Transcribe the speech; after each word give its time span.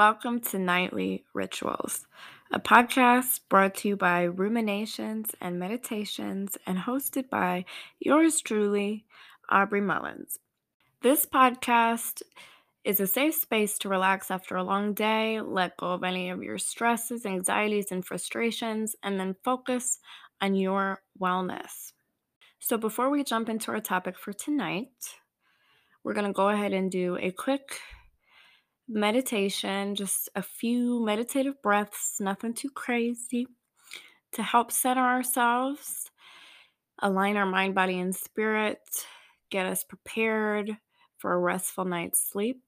welcome 0.00 0.40
to 0.40 0.58
Nightly 0.58 1.26
Rituals, 1.34 2.06
a 2.50 2.58
podcast 2.58 3.40
brought 3.50 3.74
to 3.74 3.88
you 3.88 3.96
by 3.98 4.22
Ruminations 4.22 5.32
and 5.42 5.58
Meditations 5.58 6.56
and 6.66 6.78
hosted 6.78 7.28
by 7.28 7.66
yours 7.98 8.40
truly, 8.40 9.04
Aubrey 9.50 9.82
Mullins. 9.82 10.38
This 11.02 11.26
podcast 11.26 12.22
is 12.82 12.98
a 12.98 13.06
safe 13.06 13.34
space 13.34 13.76
to 13.80 13.90
relax 13.90 14.30
after 14.30 14.56
a 14.56 14.64
long 14.64 14.94
day, 14.94 15.38
let 15.42 15.76
go 15.76 15.88
of 15.88 16.02
any 16.02 16.30
of 16.30 16.42
your 16.42 16.56
stresses, 16.56 17.26
anxieties, 17.26 17.92
and 17.92 18.02
frustrations, 18.02 18.96
and 19.02 19.20
then 19.20 19.36
focus 19.44 19.98
on 20.40 20.54
your 20.54 21.02
wellness. 21.20 21.92
So, 22.58 22.78
before 22.78 23.10
we 23.10 23.22
jump 23.22 23.50
into 23.50 23.70
our 23.70 23.80
topic 23.80 24.18
for 24.18 24.32
tonight, 24.32 25.18
we're 26.02 26.14
going 26.14 26.26
to 26.26 26.32
go 26.32 26.48
ahead 26.48 26.72
and 26.72 26.90
do 26.90 27.18
a 27.20 27.32
quick 27.32 27.80
meditation, 28.90 29.94
just 29.94 30.28
a 30.34 30.42
few 30.42 31.04
meditative 31.04 31.62
breaths, 31.62 32.16
nothing 32.20 32.52
too 32.52 32.70
crazy, 32.70 33.46
to 34.32 34.42
help 34.42 34.72
center 34.72 35.02
ourselves, 35.02 36.10
align 37.00 37.36
our 37.36 37.46
mind, 37.46 37.74
body, 37.74 37.98
and 37.98 38.14
spirit, 38.14 39.06
get 39.50 39.66
us 39.66 39.84
prepared 39.84 40.76
for 41.18 41.32
a 41.32 41.38
restful 41.38 41.84
night's 41.84 42.20
sleep. 42.20 42.62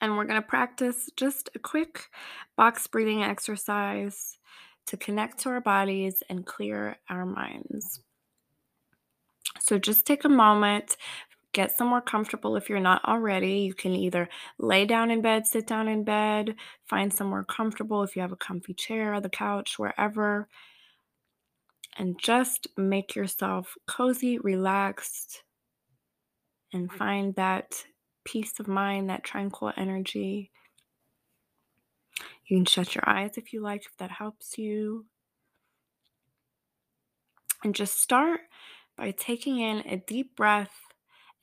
And 0.00 0.16
we're 0.16 0.24
going 0.24 0.40
to 0.40 0.46
practice 0.46 1.10
just 1.16 1.50
a 1.54 1.58
quick 1.58 2.06
box 2.56 2.86
breathing 2.86 3.22
exercise 3.22 4.38
to 4.86 4.96
connect 4.96 5.38
to 5.40 5.48
our 5.48 5.60
bodies 5.60 6.22
and 6.30 6.46
clear 6.46 6.96
our 7.10 7.26
minds. 7.26 8.00
So 9.60 9.78
just 9.78 10.06
take 10.06 10.24
a 10.24 10.28
moment, 10.28 10.96
get 11.52 11.76
somewhere 11.76 12.00
comfortable 12.00 12.56
if 12.56 12.68
you're 12.68 12.80
not 12.80 13.04
already. 13.04 13.60
You 13.60 13.74
can 13.74 13.92
either 13.92 14.28
lay 14.58 14.84
down 14.84 15.10
in 15.10 15.22
bed, 15.22 15.46
sit 15.46 15.66
down 15.66 15.88
in 15.88 16.04
bed, 16.04 16.54
find 16.86 17.12
somewhere 17.12 17.44
comfortable 17.44 18.02
if 18.02 18.14
you 18.14 18.22
have 18.22 18.32
a 18.32 18.36
comfy 18.36 18.74
chair, 18.74 19.14
or 19.14 19.20
the 19.20 19.28
couch, 19.28 19.78
wherever. 19.78 20.48
And 21.96 22.18
just 22.18 22.68
make 22.76 23.16
yourself 23.16 23.74
cozy, 23.86 24.38
relaxed, 24.38 25.42
and 26.72 26.88
mm-hmm. 26.88 26.98
find 26.98 27.34
that 27.36 27.84
peace 28.24 28.60
of 28.60 28.68
mind, 28.68 29.10
that 29.10 29.24
tranquil 29.24 29.72
energy. 29.76 30.50
You 32.46 32.58
can 32.58 32.66
shut 32.66 32.94
your 32.94 33.08
eyes 33.08 33.36
if 33.36 33.52
you 33.52 33.62
like, 33.62 33.86
if 33.86 33.96
that 33.98 34.10
helps 34.10 34.58
you. 34.58 35.06
And 37.64 37.74
just 37.74 38.00
start 38.00 38.40
by 38.96 39.10
taking 39.10 39.58
in 39.58 39.78
a 39.78 39.96
deep 39.96 40.36
breath 40.36 40.87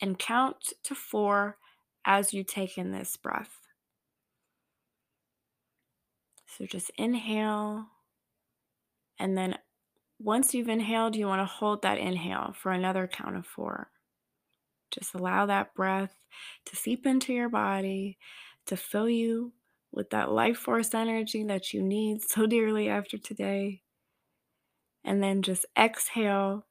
and 0.01 0.19
count 0.19 0.73
to 0.83 0.95
four 0.95 1.57
as 2.05 2.33
you 2.33 2.43
take 2.43 2.77
in 2.77 2.91
this 2.91 3.17
breath. 3.17 3.59
So 6.57 6.65
just 6.65 6.91
inhale. 6.97 7.87
And 9.19 9.37
then 9.37 9.57
once 10.19 10.53
you've 10.53 10.69
inhaled, 10.69 11.15
you 11.15 11.27
want 11.27 11.41
to 11.41 11.45
hold 11.45 11.81
that 11.81 11.97
inhale 11.97 12.55
for 12.57 12.71
another 12.71 13.07
count 13.07 13.35
of 13.35 13.45
four. 13.45 13.89
Just 14.91 15.13
allow 15.13 15.45
that 15.45 15.73
breath 15.73 16.15
to 16.65 16.75
seep 16.75 17.05
into 17.05 17.33
your 17.33 17.49
body, 17.49 18.17
to 18.67 18.77
fill 18.77 19.09
you 19.09 19.53
with 19.91 20.09
that 20.11 20.31
life 20.31 20.57
force 20.57 20.93
energy 20.93 21.43
that 21.43 21.73
you 21.73 21.81
need 21.81 22.21
so 22.21 22.45
dearly 22.45 22.87
after 22.87 23.17
today. 23.17 23.81
And 25.03 25.21
then 25.21 25.41
just 25.41 25.65
exhale 25.77 26.65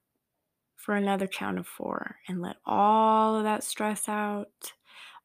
for 0.75 0.95
another 0.95 1.27
count 1.27 1.57
of 1.57 1.67
four 1.67 2.17
and 2.27 2.41
let 2.41 2.57
all 2.65 3.35
of 3.35 3.43
that 3.43 3.63
stress 3.63 4.07
out, 4.07 4.73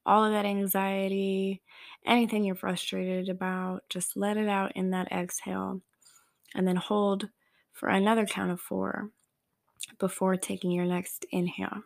all 0.06 0.24
of 0.24 0.32
that 0.32 0.46
anxiety, 0.46 1.60
anything 2.06 2.44
you're 2.44 2.54
frustrated 2.54 3.28
about, 3.28 3.82
just 3.88 4.16
let 4.16 4.36
it 4.36 4.48
out 4.48 4.72
in 4.74 4.90
that 4.90 5.12
exhale. 5.12 5.80
And 6.54 6.66
then 6.66 6.76
hold 6.76 7.28
for 7.72 7.88
another 7.88 8.26
count 8.26 8.50
of 8.50 8.60
four 8.60 9.10
before 9.98 10.36
taking 10.36 10.72
your 10.72 10.84
next 10.84 11.24
inhale. 11.30 11.82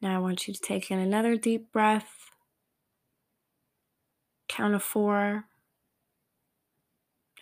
Now 0.00 0.14
I 0.14 0.18
want 0.18 0.46
you 0.46 0.54
to 0.54 0.60
take 0.60 0.90
in 0.90 0.98
another 0.98 1.36
deep 1.36 1.72
breath. 1.72 2.30
Count 4.48 4.74
of 4.74 4.82
four. 4.82 5.44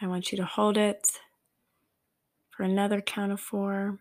I 0.01 0.07
want 0.07 0.31
you 0.31 0.39
to 0.39 0.45
hold 0.45 0.77
it 0.77 1.21
for 2.57 2.63
another 2.63 3.01
count 3.01 3.33
of 3.33 3.41
four. 3.41 3.99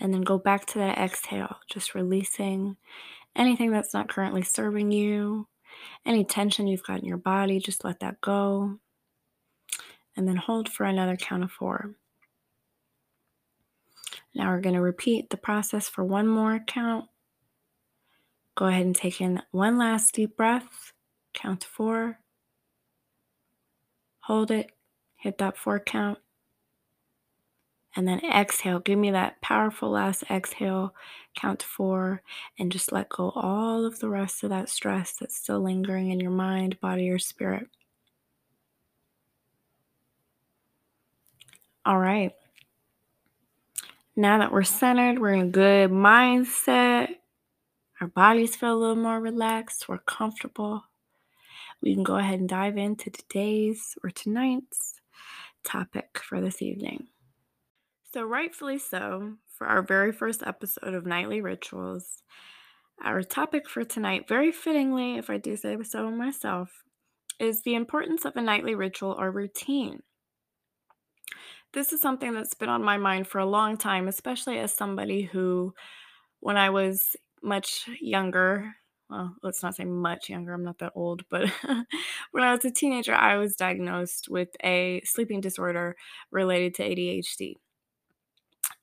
And 0.00 0.12
then 0.12 0.22
go 0.22 0.38
back 0.38 0.66
to 0.66 0.78
that 0.78 0.98
exhale, 0.98 1.56
just 1.68 1.94
releasing 1.94 2.76
anything 3.34 3.70
that's 3.70 3.94
not 3.94 4.08
currently 4.08 4.42
serving 4.42 4.90
you, 4.90 5.48
any 6.04 6.24
tension 6.24 6.66
you've 6.66 6.82
got 6.82 7.00
in 7.00 7.06
your 7.06 7.16
body, 7.16 7.58
just 7.58 7.84
let 7.84 8.00
that 8.00 8.20
go. 8.20 8.78
And 10.16 10.26
then 10.26 10.36
hold 10.36 10.68
for 10.68 10.84
another 10.84 11.16
count 11.16 11.44
of 11.44 11.50
four. 11.50 11.94
Now 14.34 14.50
we're 14.50 14.60
going 14.60 14.74
to 14.74 14.82
repeat 14.82 15.30
the 15.30 15.36
process 15.36 15.88
for 15.88 16.04
one 16.04 16.26
more 16.26 16.60
count. 16.66 17.06
Go 18.54 18.66
ahead 18.66 18.86
and 18.86 18.96
take 18.96 19.20
in 19.20 19.42
one 19.50 19.76
last 19.76 20.14
deep 20.14 20.36
breath. 20.36 20.92
Count 21.34 21.62
to 21.62 21.68
four. 21.68 22.18
Hold 24.20 24.50
it. 24.50 24.72
Hit 25.16 25.38
that 25.38 25.58
four 25.58 25.80
count. 25.80 26.18
And 27.96 28.06
then 28.06 28.20
exhale. 28.20 28.78
Give 28.78 28.98
me 28.98 29.10
that 29.12 29.40
powerful 29.40 29.90
last 29.90 30.24
exhale. 30.30 30.94
Count 31.34 31.60
to 31.60 31.66
four. 31.66 32.22
And 32.58 32.70
just 32.70 32.92
let 32.92 33.08
go 33.08 33.32
all 33.34 33.86
of 33.86 33.98
the 34.00 34.08
rest 34.08 34.44
of 34.44 34.50
that 34.50 34.68
stress 34.68 35.16
that's 35.18 35.36
still 35.36 35.60
lingering 35.60 36.10
in 36.10 36.20
your 36.20 36.30
mind, 36.30 36.78
body, 36.80 37.08
or 37.10 37.18
spirit. 37.18 37.68
All 41.86 41.98
right. 41.98 42.32
Now 44.14 44.38
that 44.38 44.50
we're 44.50 44.64
centered, 44.64 45.18
we're 45.18 45.34
in 45.34 45.40
a 45.40 45.50
good 45.50 45.90
mindset, 45.90 47.16
our 48.00 48.08
bodies 48.08 48.56
feel 48.56 48.74
a 48.74 48.80
little 48.80 48.96
more 48.96 49.20
relaxed, 49.20 49.88
we're 49.88 49.98
comfortable. 49.98 50.84
We 51.82 51.94
can 51.94 52.02
go 52.02 52.16
ahead 52.16 52.40
and 52.40 52.48
dive 52.48 52.78
into 52.78 53.10
today's 53.10 53.96
or 54.02 54.10
tonight's 54.10 55.00
topic 55.64 56.18
for 56.18 56.40
this 56.40 56.62
evening. 56.62 57.08
So, 58.12 58.22
rightfully 58.24 58.78
so, 58.78 59.36
for 59.58 59.66
our 59.66 59.82
very 59.82 60.12
first 60.12 60.42
episode 60.42 60.94
of 60.94 61.06
Nightly 61.06 61.40
Rituals, 61.40 62.22
our 63.02 63.22
topic 63.22 63.68
for 63.68 63.84
tonight, 63.84 64.28
very 64.28 64.52
fittingly, 64.52 65.16
if 65.16 65.28
I 65.30 65.38
do 65.38 65.56
say 65.56 65.76
so 65.82 66.10
myself, 66.10 66.84
is 67.38 67.62
the 67.62 67.74
importance 67.74 68.24
of 68.24 68.36
a 68.36 68.42
nightly 68.42 68.74
ritual 68.74 69.16
or 69.18 69.30
routine. 69.30 70.02
This 71.72 71.92
is 71.92 72.00
something 72.00 72.32
that's 72.32 72.54
been 72.54 72.68
on 72.68 72.82
my 72.82 72.96
mind 72.96 73.28
for 73.28 73.38
a 73.38 73.46
long 73.46 73.76
time, 73.76 74.08
especially 74.08 74.58
as 74.58 74.74
somebody 74.74 75.22
who, 75.22 75.74
when 76.40 76.56
I 76.56 76.70
was 76.70 77.16
much 77.42 77.88
younger, 78.00 78.74
well, 79.10 79.36
let's 79.42 79.62
not 79.62 79.76
say 79.76 79.84
much 79.84 80.30
younger, 80.30 80.54
I'm 80.54 80.64
not 80.64 80.78
that 80.78 80.92
old, 80.94 81.24
but 81.30 81.48
when 82.32 82.44
I 82.44 82.52
was 82.52 82.64
a 82.64 82.70
teenager, 82.70 83.14
I 83.14 83.36
was 83.36 83.56
diagnosed 83.56 84.28
with 84.30 84.48
a 84.64 85.02
sleeping 85.04 85.40
disorder 85.40 85.96
related 86.30 86.74
to 86.76 86.84
ADHD. 86.84 87.56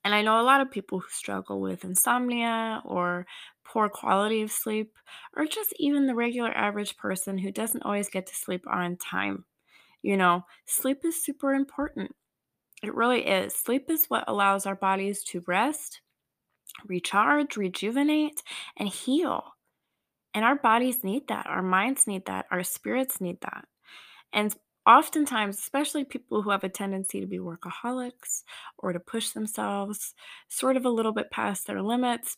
And 0.04 0.14
I 0.14 0.22
know 0.22 0.40
a 0.40 0.42
lot 0.42 0.60
of 0.60 0.70
people 0.70 1.00
who 1.00 1.08
struggle 1.08 1.60
with 1.60 1.84
insomnia 1.84 2.82
or 2.84 3.26
poor 3.64 3.88
quality 3.88 4.42
of 4.42 4.52
sleep, 4.52 4.92
or 5.34 5.46
just 5.46 5.72
even 5.78 6.06
the 6.06 6.14
regular 6.14 6.50
average 6.50 6.96
person 6.98 7.38
who 7.38 7.50
doesn't 7.50 7.82
always 7.82 8.10
get 8.10 8.26
to 8.26 8.34
sleep 8.34 8.64
on 8.70 8.96
time. 8.96 9.46
You 10.02 10.18
know, 10.18 10.44
sleep 10.66 10.98
is 11.04 11.24
super 11.24 11.54
important. 11.54 12.14
It 12.82 12.94
really 12.94 13.26
is. 13.26 13.54
Sleep 13.54 13.86
is 13.88 14.04
what 14.08 14.24
allows 14.28 14.66
our 14.66 14.74
bodies 14.74 15.24
to 15.24 15.42
rest, 15.46 16.02
recharge, 16.86 17.56
rejuvenate, 17.56 18.42
and 18.76 18.88
heal. 18.88 19.54
And 20.34 20.44
our 20.44 20.56
bodies 20.56 21.02
need 21.02 21.28
that. 21.28 21.46
Our 21.46 21.62
minds 21.62 22.06
need 22.06 22.26
that. 22.26 22.46
Our 22.50 22.62
spirits 22.62 23.20
need 23.20 23.38
that. 23.40 23.64
And 24.32 24.54
oftentimes, 24.86 25.58
especially 25.58 26.04
people 26.04 26.42
who 26.42 26.50
have 26.50 26.64
a 26.64 26.68
tendency 26.68 27.20
to 27.20 27.26
be 27.26 27.38
workaholics 27.38 28.42
or 28.78 28.92
to 28.92 29.00
push 29.00 29.30
themselves 29.30 30.14
sort 30.48 30.76
of 30.76 30.84
a 30.84 30.90
little 30.90 31.12
bit 31.12 31.30
past 31.30 31.66
their 31.66 31.82
limits, 31.82 32.36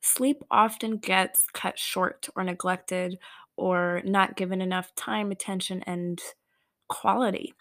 sleep 0.00 0.42
often 0.50 0.98
gets 0.98 1.44
cut 1.52 1.78
short 1.78 2.28
or 2.36 2.44
neglected 2.44 3.18
or 3.56 4.02
not 4.04 4.36
given 4.36 4.60
enough 4.62 4.94
time, 4.94 5.30
attention, 5.30 5.82
and 5.86 6.20
quality 6.88 7.54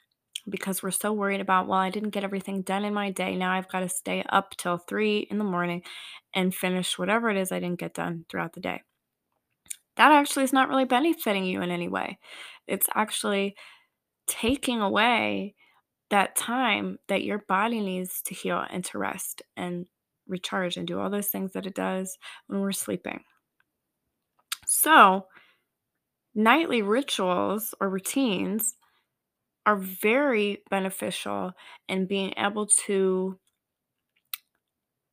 because 0.50 0.81
we're 0.81 0.92
so 0.92 1.12
worried 1.13 1.42
about, 1.42 1.68
well, 1.68 1.80
I 1.80 1.89
didn't 1.89 2.12
get 2.12 2.24
everything 2.24 2.62
done 2.62 2.86
in 2.86 2.94
my 2.94 3.12
day. 3.12 3.36
Now 3.36 3.51
I've 3.51 3.69
got 3.69 3.81
to 3.81 3.89
stay 3.89 4.24
up 4.30 4.56
till 4.57 4.77
three 4.77 5.19
in 5.30 5.38
the 5.38 5.44
morning 5.44 5.83
and 6.33 6.56
finish 6.56 6.98
whatever 6.98 7.30
it 7.30 7.38
is 7.38 7.51
I 7.51 7.60
didn't 7.60 7.80
get 7.80 7.94
done 7.94 8.25
throughout 8.30 8.53
the 8.53 8.62
day. 8.62 8.83
That 9.98 10.12
actually 10.12 10.44
is 10.44 10.53
not 10.53 10.69
really 10.69 10.86
benefiting 10.86 11.44
you 11.44 11.62
in 11.62 11.71
any 11.71 11.88
way. 11.88 12.19
It's 12.68 12.88
actually 12.94 13.56
taking 14.27 14.81
away 14.81 15.56
that 16.09 16.35
time 16.35 17.00
that 17.07 17.24
your 17.24 17.39
body 17.39 17.81
needs 17.81 18.21
to 18.24 18.33
heal 18.33 18.63
and 18.69 18.83
to 18.85 18.97
rest 18.97 19.41
and 19.56 19.88
recharge 20.27 20.77
and 20.77 20.88
do 20.88 21.00
all 21.00 21.09
those 21.09 21.27
things 21.27 21.53
that 21.53 21.65
it 21.65 21.75
does 21.75 22.18
when 22.47 22.62
we're 22.62 22.71
sleeping. 22.71 23.24
So, 24.65 25.27
nightly 26.35 26.81
rituals 26.81 27.74
or 27.79 27.89
routines 27.89 28.75
are 29.65 29.75
very 29.75 30.63
beneficial 30.69 31.51
in 31.89 32.06
being 32.06 32.33
able 32.38 32.68
to 32.85 33.38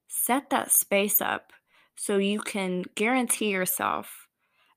set 0.08 0.50
that 0.50 0.70
space 0.70 1.20
up 1.20 1.52
so 1.96 2.18
you 2.18 2.40
can 2.40 2.84
guarantee 2.94 3.50
yourself 3.50 4.28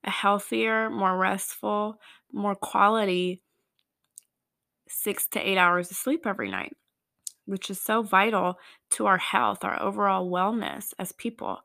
a 0.04 0.10
healthier, 0.10 0.90
more 0.90 1.18
restful, 1.18 2.00
more 2.32 2.56
quality 2.56 3.42
six 4.90 5.28
to 5.30 5.40
eight 5.40 5.58
hours 5.58 5.92
of 5.92 5.98
sleep 5.98 6.26
every 6.26 6.52
night, 6.52 6.74
which 7.46 7.70
is 7.70 7.80
so 7.82 8.02
vital 8.02 8.60
to 8.92 9.06
our 9.06 9.18
health, 9.18 9.64
our 9.64 9.82
overall 9.82 10.30
wellness 10.30 10.94
as 11.00 11.12
people. 11.14 11.60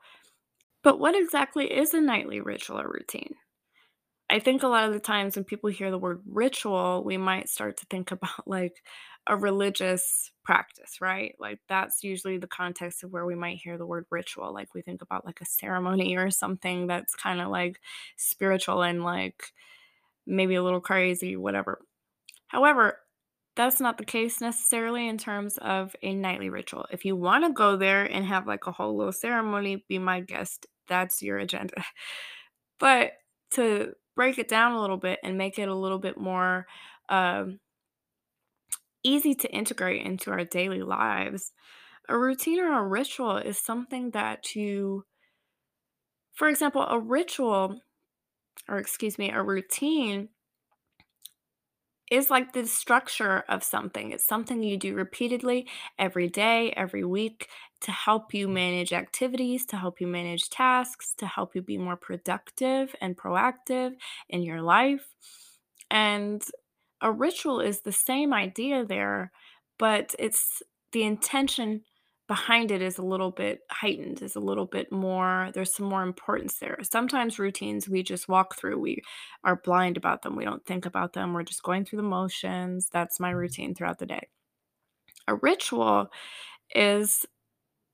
But 0.83 0.99
what 0.99 1.15
exactly 1.15 1.73
is 1.73 1.95
a 1.95 2.01
nightly 2.01 2.41
ritual 2.41 2.81
or 2.81 2.89
routine? 2.89 3.35
I 4.31 4.39
think 4.39 4.63
a 4.63 4.69
lot 4.69 4.85
of 4.85 4.95
the 4.95 5.01
times 5.01 5.37
when 5.37 5.45
people 5.45 5.69
hear 5.71 5.91
the 5.91 5.99
word 5.99 6.23
ritual, 6.27 7.05
we 7.05 7.19
might 7.19 7.49
start 7.51 7.77
to 7.79 7.87
think 7.87 8.11
about 8.13 8.47
like 8.47 8.83
a 9.27 9.37
religious 9.37 10.33
practice, 10.43 11.01
right? 11.01 11.35
Like 11.39 11.61
that's 11.69 12.03
usually 12.03 12.39
the 12.39 12.49
context 12.49 13.05
of 13.05 13.13
where 13.13 13.27
we 13.27 13.35
might 13.35 13.59
hear 13.63 13.79
the 13.79 13.87
word 13.87 14.07
ritual. 14.11 14.53
Like 14.53 14.75
we 14.75 14.83
think 14.83 15.03
about 15.03 15.25
like 15.25 15.41
a 15.41 15.47
ceremony 15.47 16.17
or 16.17 16.31
something 16.31 16.87
that's 16.87 17.15
kind 17.15 17.41
of 17.41 17.51
like 17.51 17.79
spiritual 18.17 18.83
and 18.83 19.05
like 19.05 19.53
maybe 20.27 20.55
a 20.55 20.63
little 20.63 20.81
crazy, 20.81 21.37
whatever. 21.37 21.81
However, 22.49 22.99
that's 23.55 23.81
not 23.81 23.99
the 23.99 24.05
case 24.05 24.41
necessarily 24.41 25.09
in 25.09 25.19
terms 25.19 25.59
of 25.59 25.95
a 26.03 26.15
nightly 26.15 26.49
ritual. 26.49 26.87
If 26.91 27.05
you 27.05 27.17
want 27.17 27.45
to 27.45 27.53
go 27.53 27.77
there 27.77 28.05
and 28.05 28.25
have 28.25 28.47
like 28.47 28.67
a 28.67 28.73
whole 28.73 28.97
little 28.97 29.13
ceremony, 29.13 29.85
be 29.89 29.99
my 29.99 30.21
guest. 30.21 30.67
That's 30.89 31.23
your 31.23 31.39
agenda. 31.39 31.85
But 32.79 33.13
to 33.53 33.93
break 34.17 34.39
it 34.39 34.49
down 34.49 34.73
a 34.73 34.81
little 34.81 34.97
bit 34.97 35.21
and 35.23 35.39
make 35.39 35.57
it 35.57 35.69
a 35.69 35.75
little 35.75 36.01
bit 36.01 36.19
more 36.19 36.67
um, 37.09 37.61
easy 39.05 39.37
to 39.37 39.55
integrate 39.55 40.05
into 40.05 40.33
our 40.33 40.45
daily 40.45 40.83
lives, 40.83 41.53
a 42.09 42.19
routine 42.19 42.59
or 42.59 42.77
a 42.77 42.87
ritual 42.87 43.37
is 43.37 43.57
something 43.57 44.11
that 44.11 44.57
you, 44.57 45.05
for 46.35 46.49
example, 46.49 46.83
a 46.83 46.99
ritual, 46.99 47.81
or 48.69 48.79
excuse 48.79 49.17
me, 49.17 49.31
a 49.31 49.43
routine 49.43 50.29
is 52.13 52.29
like 52.29 52.53
the 52.53 52.67
structure 52.67 53.43
of 53.49 53.65
something. 53.65 54.13
It's 54.13 54.27
something 54.27 54.63
you 54.63 54.77
do 54.77 54.95
repeatedly 54.95 55.67
every 55.99 56.29
day, 56.29 56.71
every 56.77 57.05
week 57.05 57.49
to 57.81 57.91
help 57.91 58.35
you 58.35 58.49
mm. 58.49 58.53
manage 58.53 58.93
activities, 58.93 59.65
to 59.67 59.79
help 59.79 59.99
you 59.99 60.07
manage 60.07 60.51
tasks, 60.51 61.15
to 61.17 61.27
help 61.27 61.55
you 61.55 61.63
be 61.63 61.79
more 61.79 61.97
productive 61.97 62.95
and 63.01 63.17
proactive 63.17 63.95
in 64.29 64.43
your 64.43 64.61
life. 64.61 65.09
And 65.91 66.45
a 67.01 67.11
ritual 67.11 67.61
is 67.61 67.81
the 67.81 67.93
same 67.93 68.35
idea 68.35 68.85
there, 68.85 69.33
but 69.79 70.15
it's 70.19 70.63
the 70.93 71.05
intention 71.05 71.81
behind 72.29 72.71
it 72.71 72.81
is 72.81 72.99
a 72.99 73.03
little 73.03 73.31
bit 73.31 73.61
heightened, 73.71 74.23
is 74.23 74.37
a 74.37 74.41
little 74.41 74.67
bit 74.67 74.91
more, 74.93 75.51
there's 75.55 75.75
some 75.75 75.87
more 75.87 76.03
importance 76.03 76.59
there. 76.59 76.79
Sometimes 76.83 77.39
routines 77.39 77.89
we 77.89 78.03
just 78.03 78.29
walk 78.29 78.57
through, 78.57 78.79
we 78.79 79.03
are 79.45 79.57
blind 79.57 79.97
about 79.97 80.23
them, 80.23 80.37
we 80.37 80.45
don't 80.45 80.65
think 80.65 80.87
about 80.87 81.13
them, 81.13 81.33
we're 81.33 81.43
just 81.43 81.63
going 81.63 81.85
through 81.85 81.99
the 81.99 82.03
motions. 82.05 82.89
That's 82.93 83.21
my 83.21 83.31
routine 83.31 83.75
throughout 83.75 83.99
the 83.99 84.07
day. 84.07 84.29
A 85.29 85.35
ritual 85.35 86.09
is 86.75 87.27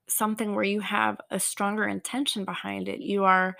something 0.07 0.55
where 0.55 0.63
you 0.63 0.79
have 0.79 1.19
a 1.31 1.39
stronger 1.39 1.87
intention 1.87 2.45
behind 2.45 2.87
it. 2.87 2.99
You 3.01 3.25
are 3.25 3.55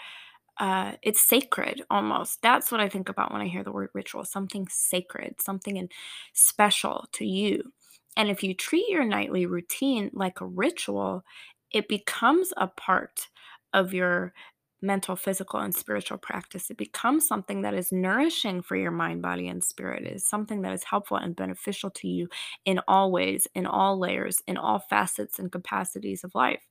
uh, 0.59 0.93
it's 1.01 1.21
sacred 1.21 1.83
almost. 1.89 2.41
That's 2.41 2.69
what 2.69 2.81
I 2.81 2.89
think 2.89 3.07
about 3.07 3.31
when 3.31 3.41
I 3.41 3.47
hear 3.47 3.63
the 3.63 3.71
word 3.71 3.89
ritual 3.93 4.25
something 4.25 4.67
sacred, 4.69 5.41
something 5.41 5.77
in, 5.77 5.89
special 6.33 7.07
to 7.13 7.25
you. 7.25 7.71
And 8.17 8.29
if 8.29 8.43
you 8.43 8.53
treat 8.53 8.87
your 8.89 9.05
nightly 9.05 9.45
routine 9.45 10.09
like 10.13 10.41
a 10.41 10.45
ritual, 10.45 11.23
it 11.71 11.87
becomes 11.87 12.51
a 12.57 12.67
part 12.67 13.27
of 13.73 13.93
your 13.93 14.33
mental, 14.81 15.15
physical, 15.15 15.59
and 15.59 15.75
spiritual 15.75 16.17
practice. 16.17 16.69
It 16.69 16.77
becomes 16.77 17.27
something 17.27 17.63
that 17.63 17.73
is 17.73 17.91
nourishing 17.91 18.61
for 18.61 18.75
your 18.75 18.91
mind, 18.91 19.21
body, 19.21 19.47
and 19.47 19.63
spirit. 19.63 20.05
It 20.05 20.13
is 20.13 20.27
something 20.27 20.61
that 20.61 20.73
is 20.73 20.85
helpful 20.85 21.17
and 21.17 21.35
beneficial 21.35 21.89
to 21.91 22.07
you 22.07 22.29
in 22.65 22.79
all 22.87 23.11
ways, 23.11 23.47
in 23.53 23.65
all 23.65 23.99
layers, 23.99 24.41
in 24.47 24.57
all 24.57 24.79
facets 24.79 25.37
and 25.37 25.51
capacities 25.51 26.23
of 26.23 26.33
life. 26.33 26.61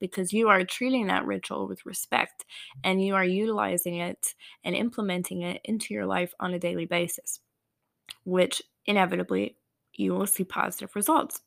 Because 0.00 0.32
you 0.32 0.48
are 0.48 0.64
treating 0.64 1.08
that 1.08 1.26
ritual 1.26 1.66
with 1.66 1.84
respect 1.84 2.44
and 2.84 3.04
you 3.04 3.16
are 3.16 3.24
utilizing 3.24 3.96
it 3.96 4.34
and 4.62 4.76
implementing 4.76 5.42
it 5.42 5.60
into 5.64 5.92
your 5.92 6.06
life 6.06 6.32
on 6.38 6.54
a 6.54 6.58
daily 6.60 6.86
basis, 6.86 7.40
which 8.24 8.62
inevitably 8.86 9.56
you 9.98 10.14
will 10.14 10.26
see 10.26 10.44
positive 10.44 10.94
results. 10.94 11.42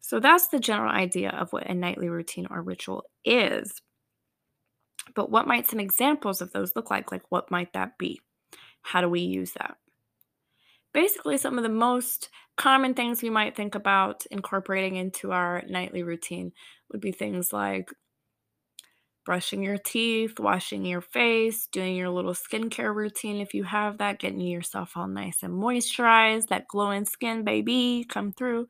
So 0.00 0.18
that's 0.18 0.48
the 0.48 0.58
general 0.58 0.90
idea 0.90 1.30
of 1.30 1.52
what 1.52 1.68
a 1.68 1.74
nightly 1.74 2.08
routine 2.08 2.48
or 2.50 2.62
ritual 2.62 3.04
is. 3.24 3.80
But 5.14 5.30
what 5.30 5.46
might 5.46 5.68
some 5.68 5.78
examples 5.78 6.40
of 6.40 6.52
those 6.52 6.74
look 6.74 6.90
like? 6.90 7.12
Like, 7.12 7.22
what 7.28 7.50
might 7.50 7.72
that 7.74 7.98
be? 7.98 8.20
How 8.82 9.00
do 9.00 9.08
we 9.08 9.20
use 9.20 9.52
that? 9.52 9.76
Basically, 10.92 11.36
some 11.36 11.58
of 11.58 11.62
the 11.62 11.68
most 11.68 12.30
common 12.56 12.94
things 12.94 13.22
we 13.22 13.30
might 13.30 13.54
think 13.54 13.74
about 13.74 14.26
incorporating 14.30 14.96
into 14.96 15.30
our 15.30 15.62
nightly 15.68 16.02
routine 16.02 16.52
would 16.90 17.00
be 17.00 17.12
things 17.12 17.52
like 17.52 17.90
brushing 19.28 19.62
your 19.62 19.76
teeth, 19.76 20.40
washing 20.40 20.86
your 20.86 21.02
face, 21.02 21.66
doing 21.66 21.94
your 21.94 22.08
little 22.08 22.32
skincare 22.32 22.94
routine 22.94 23.42
if 23.42 23.52
you 23.52 23.62
have 23.62 23.98
that, 23.98 24.18
getting 24.18 24.40
yourself 24.40 24.92
all 24.96 25.06
nice 25.06 25.42
and 25.42 25.52
moisturized, 25.52 26.46
that 26.46 26.66
glowing 26.66 27.04
skin, 27.04 27.44
baby, 27.44 28.06
come 28.08 28.32
through. 28.32 28.66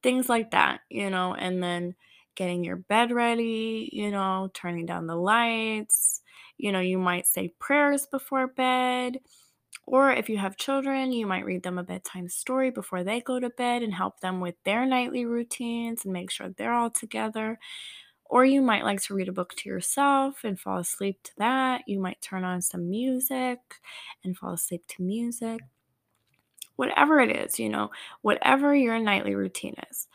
Things 0.00 0.28
like 0.28 0.52
that, 0.52 0.82
you 0.90 1.10
know, 1.10 1.34
and 1.34 1.60
then 1.60 1.96
getting 2.36 2.62
your 2.62 2.76
bed 2.76 3.10
ready, 3.10 3.90
you 3.92 4.12
know, 4.12 4.48
turning 4.54 4.86
down 4.86 5.08
the 5.08 5.16
lights. 5.16 6.22
You 6.56 6.70
know, 6.70 6.78
you 6.78 6.96
might 6.96 7.26
say 7.26 7.52
prayers 7.58 8.06
before 8.06 8.46
bed. 8.46 9.18
Or 9.86 10.12
if 10.12 10.28
you 10.28 10.38
have 10.38 10.56
children, 10.56 11.10
you 11.10 11.26
might 11.26 11.44
read 11.44 11.64
them 11.64 11.78
a 11.78 11.82
bedtime 11.82 12.28
story 12.28 12.70
before 12.70 13.02
they 13.02 13.20
go 13.20 13.40
to 13.40 13.50
bed 13.50 13.82
and 13.82 13.92
help 13.92 14.20
them 14.20 14.40
with 14.40 14.54
their 14.64 14.86
nightly 14.86 15.24
routines 15.24 16.04
and 16.04 16.12
make 16.12 16.30
sure 16.30 16.48
they're 16.50 16.74
all 16.74 16.90
together. 16.90 17.58
Or 18.30 18.44
you 18.44 18.62
might 18.62 18.84
like 18.84 19.02
to 19.02 19.14
read 19.14 19.28
a 19.28 19.32
book 19.32 19.56
to 19.56 19.68
yourself 19.68 20.44
and 20.44 20.58
fall 20.58 20.78
asleep 20.78 21.20
to 21.24 21.32
that. 21.38 21.82
You 21.88 21.98
might 21.98 22.22
turn 22.22 22.44
on 22.44 22.62
some 22.62 22.88
music 22.88 23.58
and 24.22 24.38
fall 24.38 24.52
asleep 24.52 24.84
to 24.86 25.02
music. 25.02 25.58
Whatever 26.76 27.18
it 27.18 27.34
is, 27.36 27.58
you 27.58 27.68
know, 27.68 27.90
whatever 28.22 28.72
your 28.72 29.00
nightly 29.00 29.34
routine 29.34 29.74
is. 29.90 30.06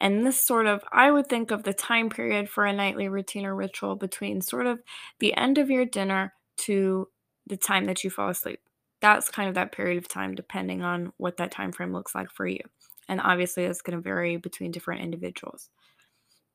And 0.00 0.26
this 0.26 0.40
sort 0.40 0.64
of, 0.64 0.82
I 0.90 1.10
would 1.10 1.26
think 1.26 1.50
of 1.50 1.62
the 1.62 1.74
time 1.74 2.08
period 2.08 2.48
for 2.48 2.64
a 2.64 2.72
nightly 2.72 3.08
routine 3.08 3.44
or 3.44 3.54
ritual 3.54 3.94
between 3.94 4.40
sort 4.40 4.66
of 4.66 4.80
the 5.18 5.36
end 5.36 5.58
of 5.58 5.68
your 5.68 5.84
dinner 5.84 6.32
to 6.60 7.08
the 7.46 7.58
time 7.58 7.84
that 7.84 8.02
you 8.02 8.08
fall 8.08 8.30
asleep. 8.30 8.60
That's 9.02 9.28
kind 9.28 9.50
of 9.50 9.54
that 9.56 9.72
period 9.72 9.98
of 9.98 10.08
time, 10.08 10.34
depending 10.34 10.82
on 10.82 11.12
what 11.18 11.36
that 11.36 11.50
time 11.50 11.72
frame 11.72 11.92
looks 11.92 12.14
like 12.14 12.30
for 12.30 12.46
you. 12.46 12.60
And 13.06 13.20
obviously, 13.20 13.64
it's 13.64 13.82
going 13.82 13.98
to 13.98 14.02
vary 14.02 14.38
between 14.38 14.70
different 14.70 15.02
individuals. 15.02 15.68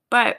But 0.09 0.37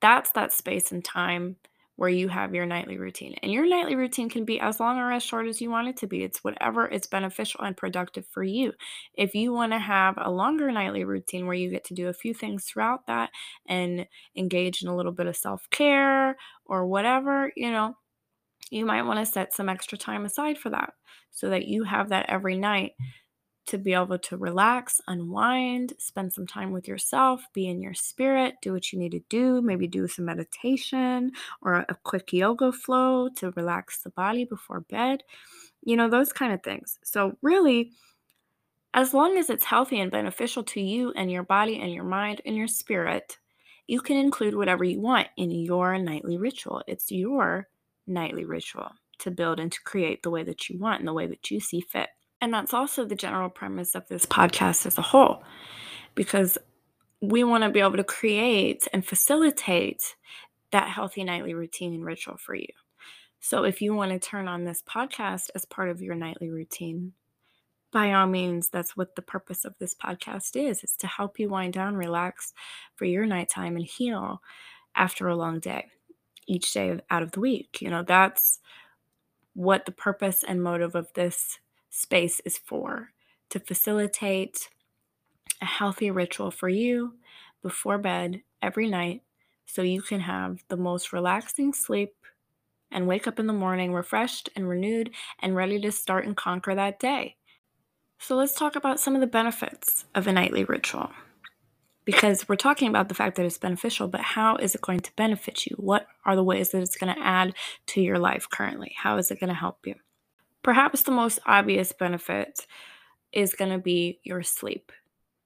that's 0.00 0.30
that 0.32 0.52
space 0.52 0.92
and 0.92 1.04
time 1.04 1.56
where 1.96 2.10
you 2.10 2.28
have 2.28 2.54
your 2.54 2.66
nightly 2.66 2.98
routine. 2.98 3.34
And 3.42 3.50
your 3.50 3.66
nightly 3.66 3.96
routine 3.96 4.28
can 4.28 4.44
be 4.44 4.60
as 4.60 4.78
long 4.78 4.98
or 4.98 5.12
as 5.12 5.22
short 5.22 5.46
as 5.48 5.62
you 5.62 5.70
want 5.70 5.88
it 5.88 5.96
to 5.98 6.06
be. 6.06 6.22
It's 6.22 6.44
whatever 6.44 6.86
is 6.86 7.06
beneficial 7.06 7.62
and 7.62 7.76
productive 7.76 8.26
for 8.30 8.42
you. 8.42 8.74
If 9.14 9.34
you 9.34 9.52
want 9.52 9.72
to 9.72 9.78
have 9.78 10.14
a 10.18 10.30
longer 10.30 10.70
nightly 10.70 11.04
routine 11.04 11.46
where 11.46 11.56
you 11.56 11.70
get 11.70 11.84
to 11.84 11.94
do 11.94 12.08
a 12.08 12.12
few 12.12 12.34
things 12.34 12.64
throughout 12.64 13.06
that 13.06 13.30
and 13.66 14.06
engage 14.36 14.82
in 14.82 14.88
a 14.88 14.96
little 14.96 15.12
bit 15.12 15.26
of 15.26 15.36
self 15.36 15.68
care 15.70 16.36
or 16.66 16.86
whatever, 16.86 17.50
you 17.56 17.70
know, 17.70 17.96
you 18.70 18.84
might 18.84 19.02
want 19.02 19.18
to 19.18 19.32
set 19.32 19.54
some 19.54 19.68
extra 19.68 19.96
time 19.96 20.26
aside 20.26 20.58
for 20.58 20.70
that 20.70 20.92
so 21.30 21.48
that 21.48 21.66
you 21.66 21.84
have 21.84 22.10
that 22.10 22.26
every 22.28 22.56
night 22.58 22.92
to 23.66 23.78
be 23.78 23.92
able 23.92 24.18
to 24.18 24.36
relax, 24.36 25.00
unwind, 25.08 25.92
spend 25.98 26.32
some 26.32 26.46
time 26.46 26.70
with 26.70 26.86
yourself, 26.86 27.42
be 27.52 27.66
in 27.68 27.82
your 27.82 27.94
spirit, 27.94 28.54
do 28.62 28.72
what 28.72 28.92
you 28.92 28.98
need 28.98 29.12
to 29.12 29.22
do, 29.28 29.60
maybe 29.60 29.86
do 29.86 30.06
some 30.06 30.24
meditation 30.24 31.32
or 31.62 31.84
a 31.88 31.96
quick 32.04 32.32
yoga 32.32 32.72
flow 32.72 33.28
to 33.36 33.50
relax 33.52 34.02
the 34.02 34.10
body 34.10 34.44
before 34.44 34.80
bed, 34.80 35.22
you 35.82 35.96
know, 35.96 36.08
those 36.08 36.32
kind 36.32 36.52
of 36.52 36.62
things. 36.62 36.98
So, 37.02 37.36
really, 37.42 37.92
as 38.94 39.12
long 39.12 39.36
as 39.36 39.50
it's 39.50 39.64
healthy 39.64 40.00
and 40.00 40.10
beneficial 40.10 40.62
to 40.64 40.80
you 40.80 41.12
and 41.16 41.30
your 41.30 41.42
body 41.42 41.80
and 41.80 41.92
your 41.92 42.04
mind 42.04 42.40
and 42.46 42.56
your 42.56 42.68
spirit, 42.68 43.38
you 43.86 44.00
can 44.00 44.16
include 44.16 44.54
whatever 44.54 44.84
you 44.84 45.00
want 45.00 45.28
in 45.36 45.50
your 45.50 45.98
nightly 45.98 46.38
ritual. 46.38 46.82
It's 46.86 47.10
your 47.10 47.68
nightly 48.06 48.44
ritual 48.44 48.90
to 49.18 49.30
build 49.30 49.60
and 49.60 49.70
to 49.72 49.82
create 49.82 50.22
the 50.22 50.30
way 50.30 50.42
that 50.44 50.68
you 50.68 50.78
want 50.78 51.00
and 51.00 51.08
the 51.08 51.12
way 51.12 51.26
that 51.26 51.50
you 51.50 51.60
see 51.60 51.80
fit. 51.80 52.08
And 52.40 52.52
that's 52.52 52.74
also 52.74 53.04
the 53.04 53.14
general 53.14 53.48
premise 53.48 53.94
of 53.94 54.06
this 54.08 54.26
podcast 54.26 54.86
as 54.86 54.98
a 54.98 55.02
whole, 55.02 55.42
because 56.14 56.58
we 57.22 57.44
want 57.44 57.64
to 57.64 57.70
be 57.70 57.80
able 57.80 57.96
to 57.96 58.04
create 58.04 58.86
and 58.92 59.04
facilitate 59.04 60.16
that 60.70 60.88
healthy 60.88 61.24
nightly 61.24 61.54
routine 61.54 61.94
and 61.94 62.04
ritual 62.04 62.36
for 62.36 62.54
you. 62.54 62.66
So 63.40 63.64
if 63.64 63.80
you 63.80 63.94
want 63.94 64.10
to 64.10 64.18
turn 64.18 64.48
on 64.48 64.64
this 64.64 64.82
podcast 64.82 65.50
as 65.54 65.64
part 65.64 65.88
of 65.88 66.02
your 66.02 66.14
nightly 66.14 66.50
routine, 66.50 67.12
by 67.92 68.12
all 68.12 68.26
means, 68.26 68.68
that's 68.68 68.96
what 68.96 69.14
the 69.16 69.22
purpose 69.22 69.64
of 69.64 69.74
this 69.78 69.94
podcast 69.94 70.56
is. 70.56 70.82
It's 70.82 70.96
to 70.98 71.06
help 71.06 71.38
you 71.38 71.48
wind 71.48 71.72
down, 71.72 71.96
relax 71.96 72.52
for 72.96 73.06
your 73.06 73.24
nighttime 73.24 73.76
and 73.76 73.86
heal 73.86 74.42
after 74.94 75.28
a 75.28 75.36
long 75.36 75.60
day, 75.60 75.86
each 76.46 76.72
day 76.72 76.98
out 77.08 77.22
of 77.22 77.30
the 77.30 77.40
week. 77.40 77.80
You 77.80 77.88
know, 77.88 78.02
that's 78.02 78.58
what 79.54 79.86
the 79.86 79.92
purpose 79.92 80.44
and 80.46 80.62
motive 80.62 80.94
of 80.94 81.10
this 81.14 81.58
space 81.90 82.40
is 82.44 82.58
for 82.58 83.12
to 83.50 83.60
facilitate 83.60 84.68
a 85.60 85.64
healthy 85.64 86.10
ritual 86.10 86.50
for 86.50 86.68
you 86.68 87.14
before 87.62 87.98
bed 87.98 88.42
every 88.62 88.88
night 88.88 89.22
so 89.66 89.82
you 89.82 90.02
can 90.02 90.20
have 90.20 90.62
the 90.68 90.76
most 90.76 91.12
relaxing 91.12 91.72
sleep 91.72 92.14
and 92.90 93.06
wake 93.06 93.26
up 93.26 93.38
in 93.38 93.46
the 93.46 93.52
morning 93.52 93.92
refreshed 93.92 94.48
and 94.54 94.68
renewed 94.68 95.10
and 95.40 95.56
ready 95.56 95.80
to 95.80 95.90
start 95.90 96.24
and 96.24 96.36
conquer 96.36 96.74
that 96.74 96.98
day. 96.98 97.36
So, 98.18 98.36
let's 98.36 98.54
talk 98.54 98.76
about 98.76 99.00
some 99.00 99.14
of 99.14 99.20
the 99.20 99.26
benefits 99.26 100.06
of 100.14 100.26
a 100.26 100.32
nightly 100.32 100.64
ritual. 100.64 101.10
Because 102.04 102.48
we're 102.48 102.56
talking 102.56 102.88
about 102.88 103.08
the 103.08 103.14
fact 103.14 103.36
that 103.36 103.44
it's 103.44 103.58
beneficial, 103.58 104.06
but 104.06 104.20
how 104.20 104.56
is 104.56 104.74
it 104.74 104.80
going 104.80 105.00
to 105.00 105.12
benefit 105.16 105.66
you? 105.66 105.74
What 105.76 106.06
are 106.24 106.36
the 106.36 106.44
ways 106.44 106.70
that 106.70 106.80
it's 106.80 106.96
going 106.96 107.14
to 107.14 107.20
add 107.20 107.52
to 107.88 108.00
your 108.00 108.18
life 108.18 108.48
currently? 108.48 108.94
How 108.96 109.18
is 109.18 109.30
it 109.30 109.40
going 109.40 109.48
to 109.48 109.54
help 109.54 109.86
you? 109.86 109.96
Perhaps 110.66 111.02
the 111.02 111.12
most 111.12 111.38
obvious 111.46 111.92
benefit 111.92 112.66
is 113.32 113.54
going 113.54 113.70
to 113.70 113.78
be 113.78 114.18
your 114.24 114.42
sleep 114.42 114.90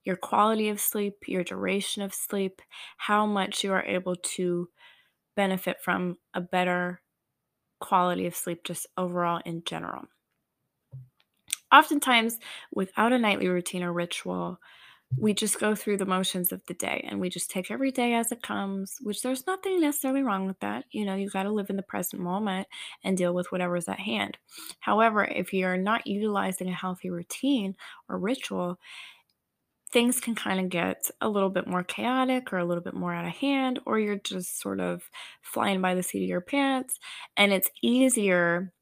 your 0.03 0.17
quality 0.17 0.71
of 0.71 0.81
sleep, 0.81 1.25
your 1.27 1.45
duration 1.45 2.03
of 2.03 2.15
sleep, 2.15 2.63
how 2.97 3.27
much 3.27 3.63
you 3.63 3.71
are 3.71 3.85
able 3.85 4.17
to 4.17 4.67
benefit 5.37 5.77
from 5.83 6.17
a 6.33 6.41
better 6.41 7.03
quality 7.81 8.27
of 8.27 8.35
sleep, 8.35 8.65
just 8.65 8.87
overall 8.97 9.43
in 9.45 9.63
general. 9.67 10.05
Oftentimes, 11.71 12.39
without 12.73 13.13
a 13.13 13.19
nightly 13.19 13.47
routine 13.49 13.83
or 13.83 13.93
ritual, 13.93 14.59
we 15.17 15.35
just 15.35 15.59
go 15.59 15.75
through 15.75 15.97
the 15.97 16.07
motions 16.07 16.53
of 16.53 16.65
the 16.67 16.75
day 16.75 17.05
and 17.09 17.21
we 17.21 17.29
just 17.29 17.51
take 17.51 17.71
every 17.71 17.91
day 17.91 18.15
as 18.15 18.31
it 18.31 18.43
comes, 18.43 18.97
which 19.01 19.23
there's 19.23 19.47
nothing 19.47 19.81
necessarily 19.81 20.23
wrong 20.23 20.47
with 20.47 20.61
that. 20.61 20.85
You 20.93 21.05
know, 21.05 21.17
you 21.17 21.29
got 21.29 21.43
to 21.43 21.51
live 21.51 21.69
in 21.69 21.77
the 21.77 21.83
present 21.83 22.23
moment 22.23 22.69
and 23.03 23.17
deal 23.17 23.35
with 23.35 23.51
whatever's 23.51 23.89
at 23.89 23.99
hand. 23.99 24.39
However, 24.79 25.25
if 25.25 25.53
you're 25.53 25.77
not 25.77 26.07
utilizing 26.07 26.69
a 26.69 26.73
healthy 26.73 27.11
routine 27.11 27.75
or 28.09 28.19
ritual, 28.19 28.79
things 29.93 30.21
can 30.21 30.37
kind 30.37 30.61
of 30.61 30.69
get 30.69 31.11
a 31.21 31.29
little 31.29 31.51
bit 31.51 31.67
more 31.67 31.83
chaotic 31.83 32.53
or 32.53 32.59
a 32.59 32.65
little 32.65 32.83
bit 32.83 32.95
more 32.95 33.13
out 33.13 33.27
of 33.27 33.33
hand, 33.33 33.81
or 33.87 33.99
you're 33.99 34.17
just 34.17 34.61
sort 34.61 34.79
of 34.79 35.11
flying 35.43 35.81
by 35.81 35.97
the 35.97 36.03
seat 36.03 36.23
of 36.23 36.29
your 36.29 36.41
pants. 36.41 37.01
And 37.37 37.53
it's 37.53 37.71
easier 37.83 38.73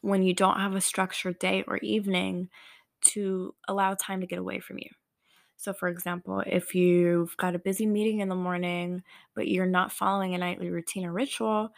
when 0.00 0.22
you 0.22 0.32
don't 0.32 0.58
have 0.60 0.74
a 0.74 0.80
structured 0.80 1.38
day 1.38 1.62
or 1.66 1.76
evening 1.78 2.48
to 3.04 3.54
allow 3.68 3.94
time 3.94 4.20
to 4.20 4.26
get 4.26 4.38
away 4.38 4.60
from 4.60 4.78
you. 4.78 4.90
So, 5.56 5.72
for 5.72 5.88
example, 5.88 6.42
if 6.46 6.74
you've 6.74 7.36
got 7.36 7.54
a 7.54 7.58
busy 7.58 7.86
meeting 7.86 8.20
in 8.20 8.28
the 8.28 8.34
morning, 8.34 9.02
but 9.34 9.48
you're 9.48 9.66
not 9.66 9.92
following 9.92 10.34
a 10.34 10.38
nightly 10.38 10.68
routine 10.68 11.06
or 11.06 11.12
ritual, 11.12 11.70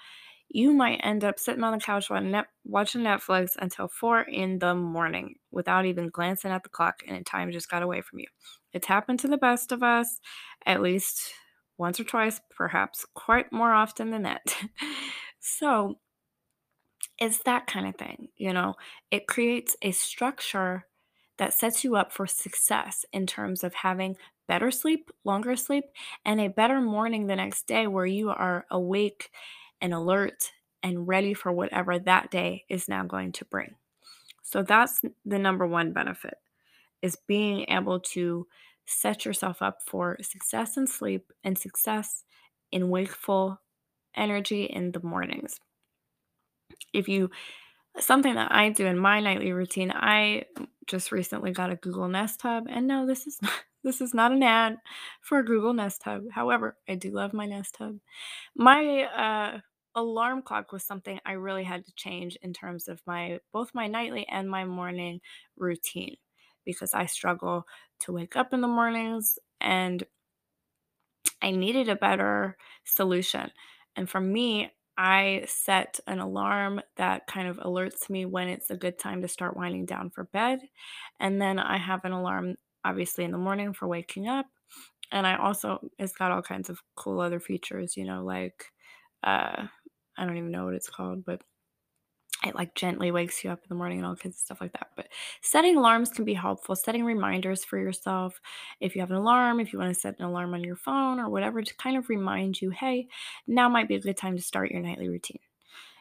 you 0.48 0.72
might 0.72 1.00
end 1.02 1.24
up 1.24 1.38
sitting 1.38 1.64
on 1.64 1.72
the 1.72 1.84
couch 1.84 2.08
watching 2.10 3.02
Netflix 3.02 3.50
until 3.58 3.88
four 3.88 4.22
in 4.22 4.58
the 4.60 4.74
morning 4.74 5.36
without 5.50 5.86
even 5.86 6.08
glancing 6.08 6.52
at 6.52 6.62
the 6.62 6.68
clock, 6.68 7.02
and 7.06 7.26
time 7.26 7.52
just 7.52 7.70
got 7.70 7.82
away 7.82 8.00
from 8.00 8.20
you. 8.20 8.26
It's 8.72 8.86
happened 8.86 9.20
to 9.20 9.28
the 9.28 9.36
best 9.38 9.72
of 9.72 9.82
us, 9.82 10.20
at 10.64 10.82
least 10.82 11.32
once 11.78 12.00
or 12.00 12.04
twice, 12.04 12.40
perhaps 12.56 13.04
quite 13.14 13.52
more 13.52 13.72
often 13.72 14.10
than 14.10 14.22
that. 14.22 14.56
so, 15.40 15.98
it's 17.18 17.42
that 17.44 17.66
kind 17.66 17.86
of 17.86 17.96
thing, 17.96 18.28
you 18.36 18.52
know, 18.52 18.74
it 19.10 19.26
creates 19.26 19.76
a 19.82 19.90
structure 19.92 20.86
that 21.38 21.54
sets 21.54 21.84
you 21.84 21.96
up 21.96 22.12
for 22.12 22.26
success 22.26 23.04
in 23.12 23.26
terms 23.26 23.62
of 23.62 23.74
having 23.74 24.16
better 24.48 24.70
sleep, 24.70 25.10
longer 25.24 25.56
sleep, 25.56 25.84
and 26.24 26.40
a 26.40 26.48
better 26.48 26.80
morning 26.80 27.26
the 27.26 27.36
next 27.36 27.66
day 27.66 27.86
where 27.86 28.06
you 28.06 28.30
are 28.30 28.64
awake 28.70 29.30
and 29.80 29.92
alert 29.92 30.52
and 30.82 31.08
ready 31.08 31.34
for 31.34 31.52
whatever 31.52 31.98
that 31.98 32.30
day 32.30 32.64
is 32.68 32.88
now 32.88 33.04
going 33.04 33.32
to 33.32 33.44
bring. 33.44 33.74
So 34.42 34.62
that's 34.62 35.02
the 35.24 35.38
number 35.38 35.66
one 35.66 35.92
benefit 35.92 36.34
is 37.02 37.18
being 37.26 37.66
able 37.68 38.00
to 38.00 38.46
set 38.86 39.24
yourself 39.24 39.60
up 39.60 39.78
for 39.86 40.16
success 40.22 40.76
in 40.76 40.86
sleep 40.86 41.32
and 41.42 41.58
success 41.58 42.24
in 42.70 42.88
wakeful 42.88 43.60
energy 44.16 44.64
in 44.64 44.92
the 44.92 45.02
mornings. 45.02 45.60
If 46.92 47.08
you 47.08 47.30
something 48.00 48.34
that 48.34 48.52
I 48.52 48.70
do 48.70 48.86
in 48.86 48.98
my 48.98 49.20
nightly 49.20 49.52
routine, 49.52 49.92
I 49.94 50.44
just 50.86 51.12
recently 51.12 51.52
got 51.52 51.70
a 51.70 51.76
Google 51.76 52.08
Nest 52.08 52.42
Hub 52.42 52.66
and 52.68 52.86
no 52.86 53.06
this 53.06 53.26
is 53.26 53.40
not 53.42 53.52
this 53.84 54.00
is 54.00 54.14
not 54.14 54.32
an 54.32 54.42
ad 54.42 54.78
for 55.20 55.38
a 55.38 55.44
Google 55.44 55.72
Nest 55.72 56.02
Hub. 56.04 56.24
However, 56.32 56.76
I 56.88 56.94
do 56.96 57.10
love 57.10 57.32
my 57.32 57.46
Nest 57.46 57.76
Hub. 57.78 57.98
My 58.56 59.02
uh, 59.04 59.60
alarm 59.94 60.42
clock 60.42 60.72
was 60.72 60.84
something 60.84 61.20
I 61.26 61.32
really 61.32 61.64
had 61.64 61.86
to 61.86 61.92
change 61.94 62.36
in 62.42 62.52
terms 62.52 62.88
of 62.88 63.00
my 63.06 63.40
both 63.52 63.74
my 63.74 63.86
nightly 63.88 64.26
and 64.28 64.50
my 64.50 64.64
morning 64.64 65.20
routine 65.56 66.16
because 66.64 66.94
I 66.94 67.06
struggle 67.06 67.66
to 68.00 68.12
wake 68.12 68.36
up 68.36 68.52
in 68.52 68.60
the 68.60 68.68
mornings 68.68 69.38
and 69.60 70.04
I 71.42 71.50
needed 71.50 71.88
a 71.88 71.96
better 71.96 72.56
solution. 72.84 73.50
And 73.94 74.08
for 74.08 74.20
me, 74.20 74.70
I 74.98 75.44
set 75.46 76.00
an 76.06 76.20
alarm 76.20 76.80
that 76.96 77.26
kind 77.26 77.48
of 77.48 77.58
alerts 77.58 78.08
me 78.08 78.24
when 78.24 78.48
it's 78.48 78.70
a 78.70 78.76
good 78.76 78.98
time 78.98 79.22
to 79.22 79.28
start 79.28 79.56
winding 79.56 79.86
down 79.86 80.10
for 80.10 80.24
bed. 80.24 80.60
And 81.20 81.40
then 81.40 81.58
I 81.58 81.76
have 81.78 82.04
an 82.04 82.12
alarm 82.12 82.56
obviously 82.84 83.24
in 83.24 83.32
the 83.32 83.38
morning 83.38 83.72
for 83.72 83.88
waking 83.88 84.28
up. 84.28 84.46
And 85.12 85.26
I 85.26 85.36
also, 85.36 85.80
it's 85.98 86.16
got 86.16 86.32
all 86.32 86.42
kinds 86.42 86.70
of 86.70 86.80
cool 86.96 87.20
other 87.20 87.40
features, 87.40 87.96
you 87.96 88.04
know, 88.04 88.24
like, 88.24 88.66
uh, 89.22 89.66
I 90.18 90.24
don't 90.24 90.36
even 90.36 90.50
know 90.50 90.64
what 90.66 90.74
it's 90.74 90.88
called, 90.88 91.24
but 91.24 91.42
it 92.44 92.54
like 92.54 92.74
gently 92.74 93.10
wakes 93.10 93.42
you 93.42 93.50
up 93.50 93.60
in 93.60 93.68
the 93.68 93.74
morning 93.74 93.98
and 93.98 94.06
all 94.06 94.14
kinds 94.14 94.36
of 94.36 94.40
stuff 94.40 94.60
like 94.60 94.72
that. 94.72 94.88
But 94.94 95.08
setting 95.40 95.76
alarms 95.76 96.10
can 96.10 96.24
be 96.24 96.34
helpful. 96.34 96.76
Setting 96.76 97.04
reminders 97.04 97.64
for 97.64 97.78
yourself. 97.78 98.40
If 98.80 98.94
you 98.94 99.00
have 99.00 99.10
an 99.10 99.16
alarm, 99.16 99.58
if 99.58 99.72
you 99.72 99.78
want 99.78 99.94
to 99.94 100.00
set 100.00 100.18
an 100.18 100.24
alarm 100.24 100.54
on 100.54 100.62
your 100.62 100.76
phone 100.76 101.18
or 101.18 101.30
whatever 101.30 101.62
to 101.62 101.76
kind 101.76 101.96
of 101.96 102.08
remind 102.08 102.60
you, 102.60 102.70
hey, 102.70 103.08
now 103.46 103.68
might 103.68 103.88
be 103.88 103.94
a 103.94 104.00
good 104.00 104.16
time 104.16 104.36
to 104.36 104.42
start 104.42 104.70
your 104.70 104.82
nightly 104.82 105.08
routine 105.08 105.40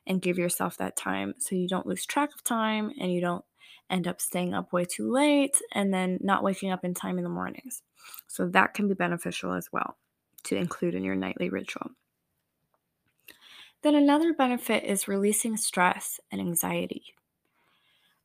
and 0.08 0.22
give 0.22 0.38
yourself 0.38 0.77
that 0.77 0.96
time 0.96 1.34
so 1.39 1.56
you 1.56 1.68
don't 1.68 1.88
lose 1.88 2.06
track 2.06 2.30
of 2.36 2.44
time 2.44 2.92
and 3.00 3.12
you 3.12 3.22
don't 3.22 3.46
end 3.89 4.08
up 4.08 4.20
staying 4.20 4.54
up 4.54 4.74
way 4.74 4.86
too 4.86 5.12
late 5.12 5.62
and 5.74 5.94
then 5.94 6.18
not 6.22 6.44
waking 6.44 6.72
up 6.72 6.84
in 6.84 6.94
time 6.94 7.18
in 7.18 7.24
the 7.24 7.30
mornings. 7.30 7.82
So 8.27 8.48
that 8.50 8.74
can 8.74 8.88
be 8.88 8.94
beneficial 8.94 9.54
as 9.54 9.70
well 9.72 9.98
to 10.44 10.56
include 10.56 10.96
in 10.96 11.04
your 11.04 11.15
nightly 11.15 11.50
ritual. 11.50 11.92
Then 13.86 13.94
another 13.94 14.34
benefit 14.34 14.84
is 14.84 15.08
releasing 15.08 15.58
stress 15.58 16.20
and 16.32 16.42
anxiety. 16.42 17.13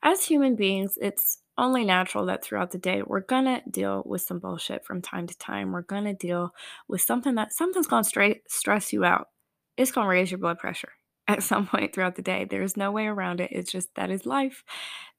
As 0.02 0.24
human 0.24 0.56
beings, 0.56 0.96
it's 1.02 1.42
only 1.58 1.84
natural 1.84 2.24
that 2.24 2.42
throughout 2.42 2.70
the 2.70 2.78
day 2.78 3.02
we're 3.02 3.20
gonna 3.20 3.60
deal 3.70 4.02
with 4.06 4.22
some 4.22 4.38
bullshit 4.38 4.86
from 4.86 5.02
time 5.02 5.26
to 5.26 5.36
time. 5.36 5.72
We're 5.72 5.82
gonna 5.82 6.14
deal 6.14 6.54
with 6.88 7.02
something 7.02 7.34
that 7.34 7.52
something's 7.52 7.88
gonna 7.88 8.04
straight 8.04 8.50
stress 8.50 8.90
you 8.90 9.04
out. 9.04 9.28
It's 9.76 9.92
gonna 9.92 10.08
raise 10.08 10.30
your 10.30 10.38
blood 10.38 10.58
pressure 10.58 10.92
at 11.28 11.42
some 11.42 11.66
point 11.66 11.94
throughout 11.94 12.16
the 12.16 12.22
day. 12.22 12.46
There's 12.48 12.78
no 12.78 12.90
way 12.90 13.06
around 13.06 13.42
it. 13.42 13.50
It's 13.52 13.70
just 13.70 13.94
that 13.96 14.10
is 14.10 14.24
life. 14.24 14.64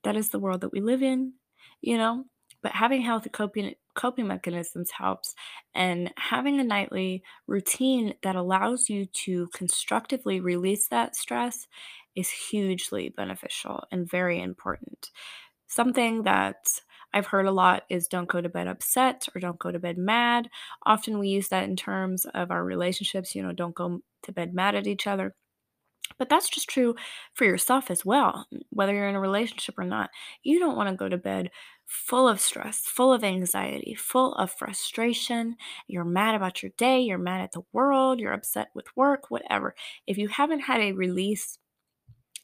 That 0.03 0.15
is 0.15 0.29
the 0.29 0.39
world 0.39 0.62
that 0.62 0.71
we 0.71 0.81
live 0.81 1.03
in, 1.03 1.33
you 1.81 2.00
know? 2.00 2.25
But 2.61 2.73
having 2.73 3.01
healthy 3.01 3.29
coping 3.29 3.75
coping 3.95 4.27
mechanisms 4.27 4.91
helps 4.91 5.35
and 5.75 6.13
having 6.17 6.59
a 6.59 6.63
nightly 6.63 7.23
routine 7.47 8.13
that 8.23 8.35
allows 8.35 8.89
you 8.89 9.05
to 9.05 9.47
constructively 9.53 10.39
release 10.39 10.87
that 10.87 11.15
stress 11.15 11.67
is 12.15 12.29
hugely 12.29 13.09
beneficial 13.09 13.83
and 13.91 14.09
very 14.09 14.41
important. 14.41 15.09
Something 15.67 16.23
that 16.23 16.67
I've 17.13 17.27
heard 17.27 17.45
a 17.45 17.51
lot 17.51 17.83
is 17.89 18.07
don't 18.07 18.29
go 18.29 18.41
to 18.41 18.49
bed 18.49 18.67
upset 18.67 19.27
or 19.33 19.39
don't 19.41 19.59
go 19.59 19.71
to 19.71 19.79
bed 19.79 19.97
mad. 19.97 20.49
Often 20.85 21.19
we 21.19 21.29
use 21.29 21.49
that 21.49 21.63
in 21.63 21.75
terms 21.75 22.25
of 22.25 22.51
our 22.51 22.63
relationships, 22.63 23.35
you 23.35 23.43
know, 23.43 23.51
don't 23.51 23.75
go 23.75 24.01
to 24.23 24.31
bed 24.31 24.53
mad 24.53 24.75
at 24.75 24.87
each 24.87 25.07
other. 25.07 25.35
But 26.17 26.29
that's 26.29 26.49
just 26.49 26.69
true 26.69 26.95
for 27.33 27.45
yourself 27.45 27.89
as 27.89 28.05
well, 28.05 28.47
whether 28.69 28.93
you're 28.93 29.07
in 29.07 29.15
a 29.15 29.19
relationship 29.19 29.77
or 29.77 29.85
not. 29.85 30.09
You 30.43 30.59
don't 30.59 30.75
want 30.75 30.89
to 30.89 30.95
go 30.95 31.09
to 31.09 31.17
bed 31.17 31.51
full 31.85 32.27
of 32.27 32.39
stress, 32.39 32.79
full 32.79 33.13
of 33.13 33.23
anxiety, 33.23 33.93
full 33.93 34.33
of 34.35 34.51
frustration. 34.51 35.55
You're 35.88 36.05
mad 36.05 36.35
about 36.35 36.63
your 36.63 36.71
day, 36.77 37.01
you're 37.01 37.17
mad 37.17 37.41
at 37.41 37.51
the 37.51 37.63
world, 37.73 38.19
you're 38.19 38.33
upset 38.33 38.69
with 38.73 38.85
work, 38.95 39.29
whatever. 39.29 39.75
If 40.07 40.17
you 40.17 40.27
haven't 40.27 40.61
had 40.61 40.81
a 40.81 40.93
release, 40.93 41.57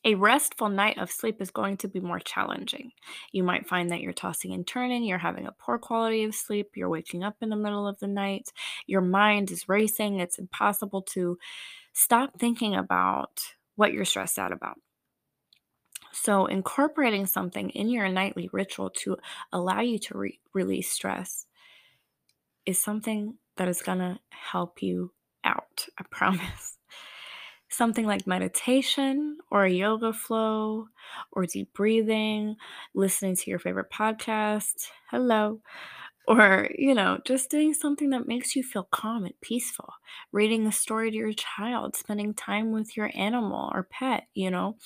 a 0.03 0.15
restful 0.15 0.69
night 0.69 0.97
of 0.97 1.11
sleep 1.11 1.41
is 1.41 1.51
going 1.51 1.77
to 1.77 1.87
be 1.87 1.99
more 1.99 2.19
challenging. 2.19 2.91
You 3.31 3.43
might 3.43 3.67
find 3.67 3.89
that 3.89 3.99
you're 4.01 4.13
tossing 4.13 4.53
and 4.53 4.65
turning, 4.65 5.03
you're 5.03 5.17
having 5.17 5.47
a 5.47 5.51
poor 5.51 5.77
quality 5.77 6.23
of 6.23 6.35
sleep, 6.35 6.71
you're 6.75 6.89
waking 6.89 7.23
up 7.23 7.35
in 7.41 7.49
the 7.49 7.55
middle 7.55 7.87
of 7.87 7.99
the 7.99 8.07
night, 8.07 8.51
your 8.85 9.01
mind 9.01 9.51
is 9.51 9.67
racing, 9.67 10.19
it's 10.19 10.39
impossible 10.39 11.01
to 11.13 11.37
stop 11.93 12.39
thinking 12.39 12.75
about 12.75 13.41
what 13.75 13.91
you're 13.91 14.05
stressed 14.05 14.39
out 14.39 14.51
about. 14.51 14.77
So, 16.19 16.47
incorporating 16.47 17.27
something 17.27 17.69
in 17.69 17.89
your 17.89 18.09
nightly 18.09 18.49
ritual 18.51 18.89
to 19.01 19.17
allow 19.51 19.81
you 19.81 19.99
to 19.99 20.17
re- 20.17 20.39
release 20.51 20.91
stress 20.91 21.45
is 22.65 22.81
something 22.81 23.35
that 23.57 23.67
is 23.67 23.83
going 23.83 23.99
to 23.99 24.19
help 24.29 24.81
you 24.81 25.13
out. 25.43 25.85
I 25.97 26.03
promise. 26.11 26.77
Something 27.69 28.07
like 28.07 28.25
meditation 28.25 29.37
or 29.51 29.65
a 29.65 29.71
yoga 29.71 30.11
flow 30.11 30.87
or 31.31 31.45
deep 31.45 31.73
breathing, 31.73 32.55
listening 32.95 33.35
to 33.35 33.49
your 33.49 33.59
favorite 33.59 33.91
podcast. 33.91 34.87
Hello. 35.11 35.61
Or, 36.27 36.69
you 36.77 36.93
know, 36.95 37.19
just 37.25 37.49
doing 37.49 37.73
something 37.73 38.09
that 38.09 38.27
makes 38.27 38.55
you 38.55 38.63
feel 38.63 38.87
calm 38.91 39.23
and 39.23 39.39
peaceful. 39.41 39.93
Reading 40.31 40.65
a 40.65 40.71
story 40.71 41.11
to 41.11 41.17
your 41.17 41.33
child, 41.33 41.95
spending 41.95 42.33
time 42.33 42.71
with 42.71 42.97
your 42.97 43.11
animal 43.15 43.69
or 43.73 43.83
pet, 43.83 44.27
you 44.33 44.49
know, 44.49 44.77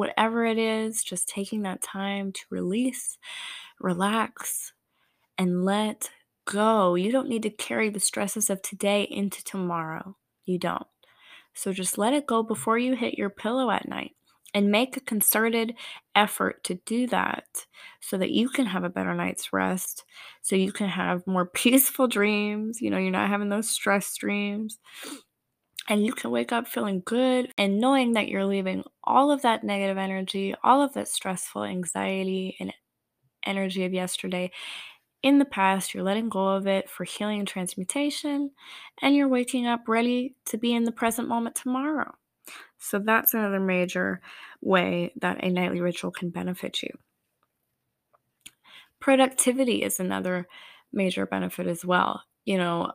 whatever 0.00 0.46
it 0.46 0.56
is, 0.56 1.04
just 1.04 1.28
taking 1.28 1.60
that 1.60 1.82
time 1.82 2.32
to 2.32 2.40
release, 2.48 3.18
relax, 3.78 4.72
and 5.36 5.62
let 5.66 6.10
go. 6.46 6.94
You 6.94 7.12
don't 7.12 7.28
need 7.28 7.42
to 7.42 7.50
carry 7.50 7.90
the 7.90 8.00
stresses 8.00 8.48
of 8.48 8.62
today 8.62 9.02
into 9.02 9.44
tomorrow. 9.44 10.16
You 10.46 10.56
don't. 10.56 10.86
So 11.52 11.74
just 11.74 11.98
let 11.98 12.14
it 12.14 12.26
go 12.26 12.42
before 12.42 12.78
you 12.78 12.96
hit 12.96 13.18
your 13.18 13.28
pillow 13.28 13.70
at 13.70 13.86
night 13.86 14.12
and 14.54 14.70
make 14.70 14.96
a 14.96 15.00
concerted 15.00 15.74
effort 16.14 16.64
to 16.64 16.76
do 16.86 17.06
that 17.08 17.66
so 18.00 18.16
that 18.16 18.30
you 18.30 18.48
can 18.48 18.64
have 18.64 18.84
a 18.84 18.88
better 18.88 19.14
night's 19.14 19.52
rest, 19.52 20.04
so 20.40 20.56
you 20.56 20.72
can 20.72 20.88
have 20.88 21.26
more 21.26 21.44
peaceful 21.54 22.08
dreams. 22.08 22.80
You 22.80 22.88
know, 22.88 22.96
you're 22.96 23.10
not 23.10 23.28
having 23.28 23.50
those 23.50 23.68
stress 23.68 24.16
dreams. 24.16 24.78
And 25.90 26.06
you 26.06 26.12
can 26.12 26.30
wake 26.30 26.52
up 26.52 26.66
feeling 26.68 27.02
good 27.04 27.52
and 27.58 27.80
knowing 27.80 28.14
that 28.14 28.28
you're 28.28 28.46
leaving 28.46 28.84
all 29.04 29.30
of 29.30 29.42
that 29.42 29.64
negative 29.64 29.98
energy, 29.98 30.54
all 30.64 30.82
of 30.82 30.94
that 30.94 31.08
stressful 31.08 31.64
anxiety 31.64 32.56
and 32.60 32.72
energy 33.44 33.84
of 33.84 33.92
yesterday 33.92 34.52
in 35.22 35.38
the 35.38 35.44
past, 35.44 35.92
you're 35.92 36.02
letting 36.02 36.28
go 36.28 36.48
of 36.48 36.66
it 36.66 36.88
for 36.88 37.04
healing 37.04 37.40
and 37.40 37.48
transmutation, 37.48 38.50
and 39.02 39.14
you're 39.14 39.28
waking 39.28 39.66
up 39.66 39.82
ready 39.86 40.34
to 40.46 40.56
be 40.56 40.74
in 40.74 40.84
the 40.84 40.92
present 40.92 41.28
moment 41.28 41.54
tomorrow. 41.54 42.14
So, 42.78 42.98
that's 42.98 43.34
another 43.34 43.60
major 43.60 44.20
way 44.62 45.12
that 45.20 45.44
a 45.44 45.50
nightly 45.50 45.80
ritual 45.80 46.10
can 46.10 46.30
benefit 46.30 46.82
you. 46.82 46.90
Productivity 48.98 49.82
is 49.82 50.00
another 50.00 50.48
major 50.92 51.26
benefit 51.26 51.66
as 51.66 51.84
well. 51.84 52.22
You 52.46 52.56
know, 52.56 52.92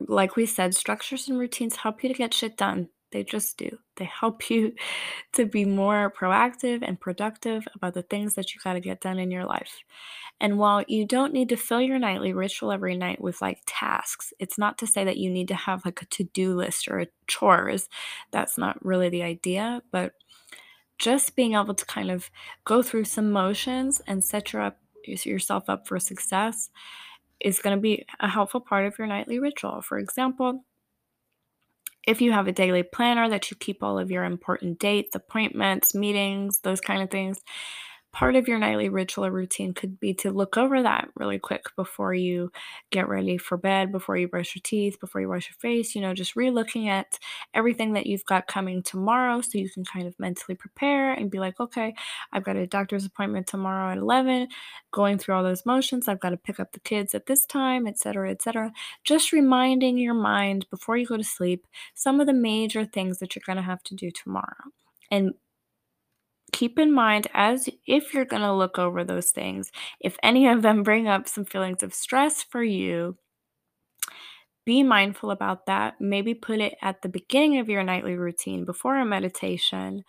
like 0.00 0.36
we 0.36 0.46
said, 0.46 0.74
structures 0.74 1.28
and 1.28 1.38
routines 1.38 1.76
help 1.76 2.02
you 2.02 2.08
to 2.08 2.14
get 2.14 2.34
shit 2.34 2.56
done. 2.56 2.88
They 3.10 3.24
just 3.24 3.56
do. 3.56 3.78
They 3.96 4.04
help 4.04 4.50
you 4.50 4.74
to 5.32 5.46
be 5.46 5.64
more 5.64 6.12
proactive 6.16 6.82
and 6.82 7.00
productive 7.00 7.66
about 7.74 7.94
the 7.94 8.02
things 8.02 8.34
that 8.34 8.54
you 8.54 8.60
got 8.62 8.74
to 8.74 8.80
get 8.80 9.00
done 9.00 9.18
in 9.18 9.30
your 9.30 9.46
life. 9.46 9.78
And 10.40 10.58
while 10.58 10.84
you 10.86 11.04
don't 11.04 11.32
need 11.32 11.48
to 11.48 11.56
fill 11.56 11.80
your 11.80 11.98
nightly 11.98 12.32
ritual 12.32 12.70
every 12.70 12.96
night 12.96 13.20
with 13.20 13.40
like 13.42 13.62
tasks, 13.66 14.32
it's 14.38 14.58
not 14.58 14.78
to 14.78 14.86
say 14.86 15.04
that 15.04 15.16
you 15.16 15.30
need 15.30 15.48
to 15.48 15.54
have 15.54 15.84
like 15.84 16.02
a 16.02 16.06
to 16.06 16.24
do 16.24 16.54
list 16.54 16.86
or 16.86 17.06
chores. 17.26 17.88
That's 18.30 18.56
not 18.56 18.84
really 18.84 19.08
the 19.08 19.22
idea. 19.22 19.82
But 19.90 20.12
just 20.98 21.34
being 21.34 21.54
able 21.54 21.74
to 21.74 21.86
kind 21.86 22.10
of 22.10 22.30
go 22.64 22.82
through 22.82 23.04
some 23.04 23.30
motions 23.30 24.00
and 24.06 24.22
set 24.22 24.52
your 24.52 24.62
up, 24.62 24.78
yourself 25.04 25.68
up 25.68 25.88
for 25.88 25.98
success 25.98 26.70
is 27.40 27.60
going 27.60 27.76
to 27.76 27.80
be 27.80 28.04
a 28.20 28.28
helpful 28.28 28.60
part 28.60 28.86
of 28.86 28.98
your 28.98 29.06
nightly 29.06 29.38
ritual. 29.38 29.82
For 29.82 29.98
example, 29.98 30.64
if 32.06 32.22
you 32.22 32.32
have 32.32 32.48
a 32.48 32.52
daily 32.52 32.82
planner 32.82 33.28
that 33.28 33.50
you 33.50 33.56
keep 33.56 33.82
all 33.82 33.98
of 33.98 34.10
your 34.10 34.24
important 34.24 34.78
dates, 34.78 35.14
appointments, 35.14 35.94
meetings, 35.94 36.60
those 36.60 36.80
kind 36.80 37.02
of 37.02 37.10
things, 37.10 37.40
part 38.12 38.36
of 38.36 38.48
your 38.48 38.58
nightly 38.58 38.88
ritual 38.88 39.26
or 39.26 39.30
routine 39.30 39.74
could 39.74 40.00
be 40.00 40.14
to 40.14 40.30
look 40.30 40.56
over 40.56 40.82
that 40.82 41.08
really 41.14 41.38
quick 41.38 41.64
before 41.76 42.14
you 42.14 42.50
get 42.90 43.08
ready 43.08 43.36
for 43.36 43.56
bed, 43.56 43.92
before 43.92 44.16
you 44.16 44.26
brush 44.26 44.54
your 44.54 44.62
teeth, 44.64 44.98
before 44.98 45.20
you 45.20 45.28
wash 45.28 45.48
your 45.48 45.56
face, 45.60 45.94
you 45.94 46.00
know, 46.00 46.14
just 46.14 46.34
re 46.34 46.50
looking 46.50 46.88
at 46.88 47.18
everything 47.54 47.92
that 47.92 48.06
you've 48.06 48.24
got 48.24 48.46
coming 48.46 48.82
tomorrow 48.82 49.40
so 49.40 49.58
you 49.58 49.68
can 49.68 49.84
kind 49.84 50.06
of 50.06 50.18
mentally 50.18 50.54
prepare 50.54 51.12
and 51.12 51.30
be 51.30 51.38
like, 51.38 51.60
okay, 51.60 51.94
I've 52.32 52.44
got 52.44 52.56
a 52.56 52.66
doctor's 52.66 53.04
appointment 53.04 53.46
tomorrow 53.46 53.92
at 53.92 53.98
11, 53.98 54.48
going 54.90 55.18
through 55.18 55.34
all 55.34 55.42
those 55.42 55.66
motions. 55.66 56.08
I've 56.08 56.20
got 56.20 56.30
to 56.30 56.36
pick 56.36 56.58
up 56.58 56.72
the 56.72 56.80
kids 56.80 57.14
at 57.14 57.26
this 57.26 57.44
time, 57.44 57.86
etc., 57.86 58.30
etc. 58.30 58.72
Just 59.04 59.32
reminding 59.32 59.98
your 59.98 60.14
mind 60.14 60.66
before 60.70 60.96
you 60.96 61.06
go 61.06 61.16
to 61.16 61.24
sleep 61.24 61.66
some 61.94 62.20
of 62.20 62.26
the 62.26 62.32
major 62.32 62.84
things 62.84 63.18
that 63.18 63.34
you're 63.34 63.42
going 63.46 63.56
to 63.56 63.62
have 63.62 63.82
to 63.84 63.94
do 63.94 64.10
tomorrow. 64.10 64.72
And 65.10 65.34
keep 66.52 66.78
in 66.78 66.92
mind 66.92 67.28
as 67.34 67.68
if 67.86 68.14
you're 68.14 68.24
going 68.24 68.42
to 68.42 68.52
look 68.54 68.78
over 68.78 69.04
those 69.04 69.30
things, 69.30 69.70
if 70.00 70.16
any 70.22 70.48
of 70.48 70.62
them 70.62 70.82
bring 70.82 71.08
up 71.08 71.28
some 71.28 71.44
feelings 71.44 71.82
of 71.82 71.94
stress 71.94 72.42
for 72.42 72.62
you, 72.62 73.16
be 74.64 74.82
mindful 74.82 75.30
about 75.30 75.64
that. 75.64 75.94
Maybe 75.98 76.34
put 76.34 76.60
it 76.60 76.76
at 76.82 77.00
the 77.00 77.08
beginning 77.08 77.58
of 77.58 77.70
your 77.70 77.82
nightly 77.82 78.16
routine 78.16 78.66
before 78.66 78.98
a 78.98 79.04
meditation 79.04 80.04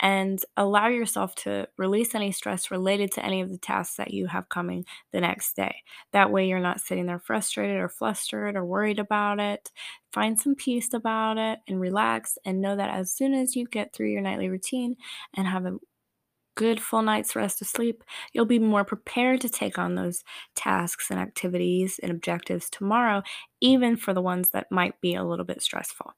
and 0.00 0.42
allow 0.56 0.88
yourself 0.88 1.34
to 1.36 1.68
release 1.78 2.14
any 2.14 2.32
stress 2.32 2.70
related 2.70 3.12
to 3.12 3.24
any 3.24 3.40
of 3.40 3.50
the 3.50 3.58
tasks 3.58 3.96
that 3.96 4.12
you 4.12 4.26
have 4.26 4.48
coming 4.48 4.84
the 5.12 5.20
next 5.20 5.54
day. 5.56 5.82
That 6.12 6.30
way, 6.32 6.48
you're 6.48 6.58
not 6.60 6.80
sitting 6.80 7.06
there 7.06 7.18
frustrated 7.20 7.76
or 7.76 7.88
flustered 7.88 8.56
or 8.56 8.64
worried 8.64 8.98
about 8.98 9.40
it. 9.40 9.70
Find 10.12 10.38
some 10.40 10.54
peace 10.54 10.92
about 10.94 11.38
it 11.38 11.60
and 11.68 11.80
relax, 11.80 12.38
and 12.44 12.60
know 12.60 12.76
that 12.76 12.90
as 12.90 13.12
soon 13.12 13.34
as 13.34 13.54
you 13.56 13.66
get 13.66 13.92
through 13.92 14.08
your 14.10 14.22
nightly 14.22 14.48
routine 14.48 14.96
and 15.36 15.46
have 15.46 15.66
a 15.66 15.76
good 16.56 16.80
full 16.80 17.02
night's 17.02 17.36
rest 17.36 17.62
of 17.62 17.68
sleep, 17.68 18.04
you'll 18.32 18.44
be 18.44 18.58
more 18.58 18.84
prepared 18.84 19.40
to 19.40 19.48
take 19.48 19.78
on 19.78 19.94
those 19.94 20.22
tasks 20.54 21.10
and 21.10 21.18
activities 21.20 21.98
and 22.02 22.10
objectives 22.12 22.68
tomorrow, 22.70 23.22
even 23.60 23.96
for 23.96 24.12
the 24.14 24.22
ones 24.22 24.50
that 24.50 24.70
might 24.70 25.00
be 25.00 25.14
a 25.14 25.24
little 25.24 25.44
bit 25.44 25.62
stressful. 25.62 26.12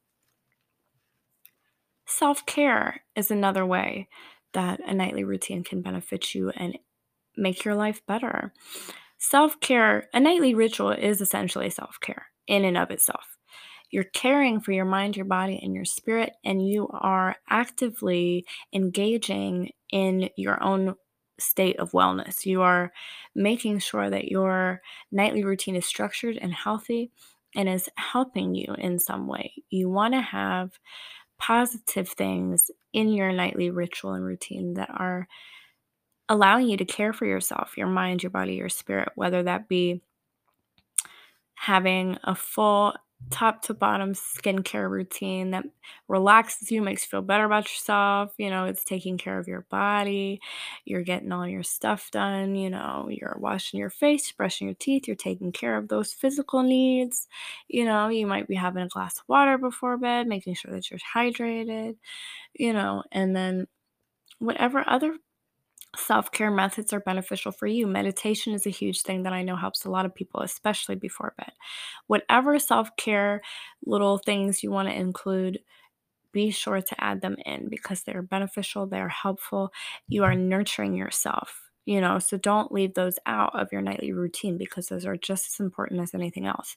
Self 2.12 2.44
care 2.44 3.04
is 3.16 3.30
another 3.30 3.64
way 3.64 4.06
that 4.52 4.80
a 4.86 4.92
nightly 4.92 5.24
routine 5.24 5.64
can 5.64 5.80
benefit 5.80 6.34
you 6.34 6.50
and 6.50 6.78
make 7.38 7.64
your 7.64 7.74
life 7.74 8.02
better. 8.06 8.52
Self 9.18 9.58
care, 9.60 10.08
a 10.12 10.20
nightly 10.20 10.54
ritual 10.54 10.90
is 10.90 11.22
essentially 11.22 11.70
self 11.70 11.98
care 12.00 12.26
in 12.46 12.66
and 12.66 12.76
of 12.76 12.90
itself. 12.90 13.38
You're 13.90 14.04
caring 14.04 14.60
for 14.60 14.72
your 14.72 14.84
mind, 14.84 15.16
your 15.16 15.24
body, 15.24 15.58
and 15.62 15.74
your 15.74 15.86
spirit, 15.86 16.34
and 16.44 16.66
you 16.66 16.86
are 16.92 17.36
actively 17.48 18.44
engaging 18.74 19.70
in 19.90 20.28
your 20.36 20.62
own 20.62 20.96
state 21.40 21.78
of 21.78 21.92
wellness. 21.92 22.44
You 22.44 22.60
are 22.60 22.92
making 23.34 23.78
sure 23.78 24.10
that 24.10 24.28
your 24.28 24.82
nightly 25.10 25.44
routine 25.44 25.76
is 25.76 25.86
structured 25.86 26.36
and 26.36 26.52
healthy 26.52 27.10
and 27.54 27.68
is 27.68 27.88
helping 27.96 28.54
you 28.54 28.74
in 28.78 28.98
some 28.98 29.26
way. 29.26 29.52
You 29.70 29.88
want 29.88 30.14
to 30.14 30.20
have 30.20 30.78
positive 31.42 32.08
things 32.08 32.70
in 32.92 33.08
your 33.08 33.32
nightly 33.32 33.68
ritual 33.68 34.12
and 34.12 34.24
routine 34.24 34.74
that 34.74 34.88
are 34.90 35.26
allowing 36.28 36.68
you 36.68 36.76
to 36.76 36.84
care 36.84 37.12
for 37.12 37.26
yourself, 37.26 37.76
your 37.76 37.88
mind, 37.88 38.22
your 38.22 38.30
body, 38.30 38.54
your 38.54 38.68
spirit, 38.68 39.08
whether 39.16 39.42
that 39.42 39.68
be 39.68 40.00
having 41.54 42.16
a 42.22 42.34
full 42.36 42.94
top 43.30 43.62
to 43.62 43.74
bottom 43.74 44.12
skincare 44.12 44.90
routine 44.90 45.52
that 45.52 45.64
relaxes 46.08 46.70
you, 46.70 46.82
makes 46.82 47.02
you 47.04 47.08
feel 47.08 47.22
better 47.22 47.44
about 47.44 47.64
yourself. 47.64 48.34
You 48.38 48.50
know, 48.50 48.66
it's 48.66 48.84
taking 48.84 49.16
care 49.16 49.38
of 49.38 49.48
your 49.48 49.62
body. 49.70 50.40
You're 50.84 51.02
getting 51.02 51.32
all 51.32 51.46
your 51.48 51.62
stuff 51.62 52.10
done. 52.10 52.54
You 52.54 52.70
know, 52.70 53.08
you're 53.10 53.36
washing 53.38 53.80
your 53.80 53.90
face, 53.90 54.30
brushing 54.32 54.66
your 54.66 54.74
teeth. 54.74 55.06
You're 55.06 55.16
taking 55.16 55.52
care 55.52 55.76
of 55.78 55.88
those 55.88 56.12
physical 56.12 56.62
needs. 56.62 57.26
You 57.68 57.84
know, 57.86 58.08
you 58.08 58.26
might 58.26 58.48
be 58.48 58.54
having 58.54 58.82
a 58.82 58.88
glass 58.88 59.18
of 59.18 59.24
water 59.28 59.56
before 59.58 59.96
bed, 59.96 60.26
making 60.26 60.54
sure 60.54 60.72
that 60.72 60.90
you're 60.90 61.00
hydrated, 61.14 61.96
you 62.54 62.72
know, 62.72 63.04
and 63.12 63.34
then 63.36 63.66
whatever 64.38 64.84
other 64.86 65.16
self 65.96 66.30
care 66.32 66.50
methods 66.50 66.92
are 66.92 67.00
beneficial 67.00 67.52
for 67.52 67.66
you. 67.66 67.86
Meditation 67.86 68.54
is 68.54 68.66
a 68.66 68.70
huge 68.70 69.02
thing 69.02 69.22
that 69.24 69.32
I 69.32 69.42
know 69.42 69.56
helps 69.56 69.84
a 69.84 69.90
lot 69.90 70.06
of 70.06 70.14
people, 70.14 70.40
especially 70.40 70.94
before 70.94 71.34
bed. 71.36 71.52
Whatever 72.06 72.58
self 72.58 72.94
care 72.96 73.42
little 73.84 74.18
things 74.18 74.62
you 74.62 74.70
want 74.70 74.88
to 74.88 74.94
include, 74.94 75.60
be 76.32 76.50
sure 76.50 76.80
to 76.80 77.04
add 77.04 77.20
them 77.20 77.36
in 77.44 77.68
because 77.68 78.02
they're 78.02 78.22
beneficial, 78.22 78.86
they're 78.86 79.08
helpful. 79.08 79.72
You 80.08 80.24
are 80.24 80.32
mm-hmm. 80.32 80.48
nurturing 80.48 80.96
yourself, 80.96 81.70
you 81.84 82.00
know, 82.00 82.18
so 82.18 82.38
don't 82.38 82.72
leave 82.72 82.94
those 82.94 83.18
out 83.26 83.58
of 83.58 83.70
your 83.70 83.82
nightly 83.82 84.12
routine 84.12 84.56
because 84.56 84.86
those 84.86 85.04
are 85.04 85.16
just 85.16 85.46
as 85.46 85.60
important 85.60 86.00
as 86.00 86.14
anything 86.14 86.46
else. 86.46 86.76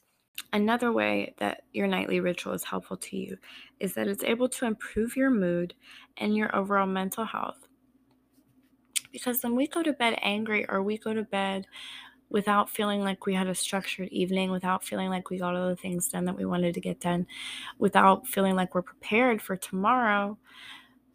Another 0.52 0.92
way 0.92 1.34
that 1.38 1.62
your 1.72 1.86
nightly 1.86 2.20
ritual 2.20 2.52
is 2.52 2.64
helpful 2.64 2.98
to 2.98 3.16
you 3.16 3.38
is 3.80 3.94
that 3.94 4.06
it's 4.06 4.22
able 4.22 4.50
to 4.50 4.66
improve 4.66 5.16
your 5.16 5.30
mood 5.30 5.72
and 6.18 6.36
your 6.36 6.54
overall 6.54 6.86
mental 6.86 7.24
health 7.24 7.65
because 9.12 9.42
when 9.42 9.56
we 9.56 9.66
go 9.66 9.82
to 9.82 9.92
bed 9.92 10.18
angry 10.22 10.66
or 10.68 10.82
we 10.82 10.98
go 10.98 11.14
to 11.14 11.22
bed 11.22 11.66
without 12.30 12.70
feeling 12.70 13.02
like 13.02 13.26
we 13.26 13.34
had 13.34 13.48
a 13.48 13.54
structured 13.54 14.08
evening, 14.08 14.50
without 14.50 14.84
feeling 14.84 15.10
like 15.10 15.30
we 15.30 15.38
got 15.38 15.56
all 15.56 15.68
the 15.68 15.76
things 15.76 16.08
done 16.08 16.24
that 16.26 16.36
we 16.36 16.44
wanted 16.44 16.74
to 16.74 16.80
get 16.80 17.00
done, 17.00 17.26
without 17.78 18.26
feeling 18.26 18.56
like 18.56 18.74
we're 18.74 18.82
prepared 18.82 19.42
for 19.42 19.56
tomorrow, 19.56 20.38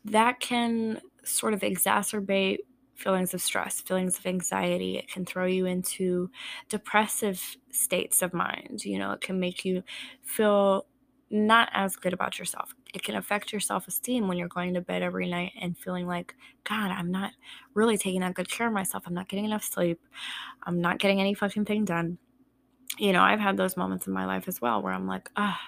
that 0.06 0.39
can 0.39 1.01
sort 1.23 1.54
of 1.54 1.62
exacerbate 1.62 2.60
feelings 2.95 3.34
of 3.34 3.41
stress, 3.41 3.82
feelings 3.82 4.17
of 4.17 4.25
anxiety. 4.25 4.97
It 4.97 5.08
can 5.10 5.25
throw 5.25 5.45
you 5.45 5.65
into 5.65 6.30
depressive 6.69 7.58
states 7.71 8.21
of 8.21 8.34
mind. 8.34 8.86
You 8.86 8.99
know, 8.99 9.12
it 9.12 9.21
can 9.21 9.39
make 9.39 9.65
you 9.65 9.84
feel 10.23 10.86
not 11.30 11.69
as 11.73 11.95
good 11.95 12.13
about 12.13 12.38
yourself. 12.39 12.73
It 12.93 13.04
can 13.04 13.15
affect 13.15 13.51
your 13.51 13.62
self 13.62 13.88
esteem 13.88 14.27
when 14.27 14.38
you're 14.38 14.47
going 14.47 14.73
to 14.73 14.82
bed 14.82 15.01
every 15.01 15.30
night 15.30 15.54
and 15.60 15.77
feeling 15.77 16.08
like, 16.08 16.36
God, 16.63 16.91
I'm 16.91 17.12
not 17.12 17.32
really 17.73 17.97
taking 17.97 18.21
that 18.21 18.34
good 18.34 18.49
care 18.49 18.67
of 18.67 18.73
myself. 18.73 19.04
I'm 19.06 19.13
not 19.13 19.30
getting 19.30 19.45
enough 19.45 19.63
sleep. 19.63 19.99
I'm 20.63 20.82
not 20.82 20.99
getting 20.99 21.19
any 21.19 21.34
fucking 21.34 21.65
thing 21.65 21.86
done. 21.86 22.17
You 22.97 23.13
know, 23.13 23.21
I've 23.21 23.39
had 23.39 23.58
those 23.58 23.77
moments 23.77 24.08
in 24.08 24.13
my 24.13 24.25
life 24.25 24.47
as 24.47 24.62
well 24.62 24.82
where 24.82 24.93
I'm 24.93 25.08
like, 25.08 25.30
ah, 25.38 25.60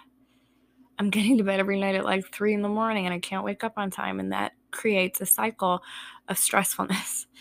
I'm 0.99 1.09
getting 1.09 1.38
to 1.38 1.43
bed 1.43 1.59
every 1.59 1.79
night 1.79 1.95
at 1.95 2.05
like 2.05 2.31
three 2.33 2.53
in 2.53 2.62
the 2.62 2.69
morning 2.69 3.05
and 3.05 3.13
I 3.13 3.19
can't 3.19 3.43
wake 3.43 3.63
up 3.63 3.73
on 3.77 3.89
time. 3.89 4.19
And 4.19 4.31
that 4.31 4.53
creates 4.71 5.21
a 5.21 5.25
cycle 5.25 5.81
of 6.27 6.38
stressfulness. 6.38 7.25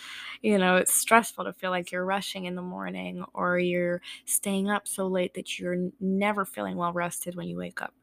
You 0.44 0.58
know, 0.58 0.74
it's 0.74 0.92
stressful 0.92 1.44
to 1.44 1.52
feel 1.52 1.70
like 1.70 1.92
you're 1.92 2.04
rushing 2.04 2.46
in 2.46 2.56
the 2.56 2.62
morning 2.62 3.24
or 3.32 3.60
you're 3.60 4.02
staying 4.24 4.70
up 4.70 4.88
so 4.88 5.06
late 5.06 5.34
that 5.34 5.56
you're 5.56 5.90
never 6.00 6.44
feeling 6.44 6.76
well 6.76 6.92
rested 6.92 7.36
when 7.36 7.46
you 7.46 7.56
wake 7.56 7.80
up. 7.80 7.94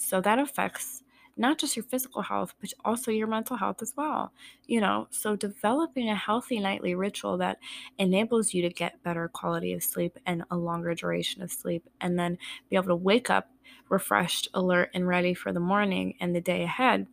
So 0.00 0.20
that 0.22 0.38
affects 0.38 1.02
not 1.36 1.58
just 1.58 1.76
your 1.76 1.84
physical 1.84 2.22
health, 2.22 2.54
but 2.60 2.72
also 2.84 3.10
your 3.10 3.26
mental 3.26 3.56
health 3.56 3.82
as 3.82 3.94
well. 3.96 4.32
You 4.66 4.80
know, 4.80 5.06
so 5.10 5.36
developing 5.36 6.08
a 6.08 6.14
healthy 6.14 6.58
nightly 6.58 6.94
ritual 6.94 7.36
that 7.38 7.58
enables 7.98 8.52
you 8.52 8.62
to 8.62 8.70
get 8.70 9.02
better 9.02 9.28
quality 9.28 9.72
of 9.74 9.82
sleep 9.82 10.18
and 10.26 10.42
a 10.50 10.56
longer 10.56 10.94
duration 10.94 11.42
of 11.42 11.52
sleep, 11.52 11.86
and 12.00 12.18
then 12.18 12.38
be 12.70 12.76
able 12.76 12.88
to 12.88 12.96
wake 12.96 13.30
up 13.30 13.50
refreshed, 13.88 14.48
alert, 14.54 14.90
and 14.94 15.06
ready 15.06 15.34
for 15.34 15.52
the 15.52 15.60
morning 15.60 16.14
and 16.20 16.34
the 16.34 16.40
day 16.40 16.62
ahead 16.62 17.06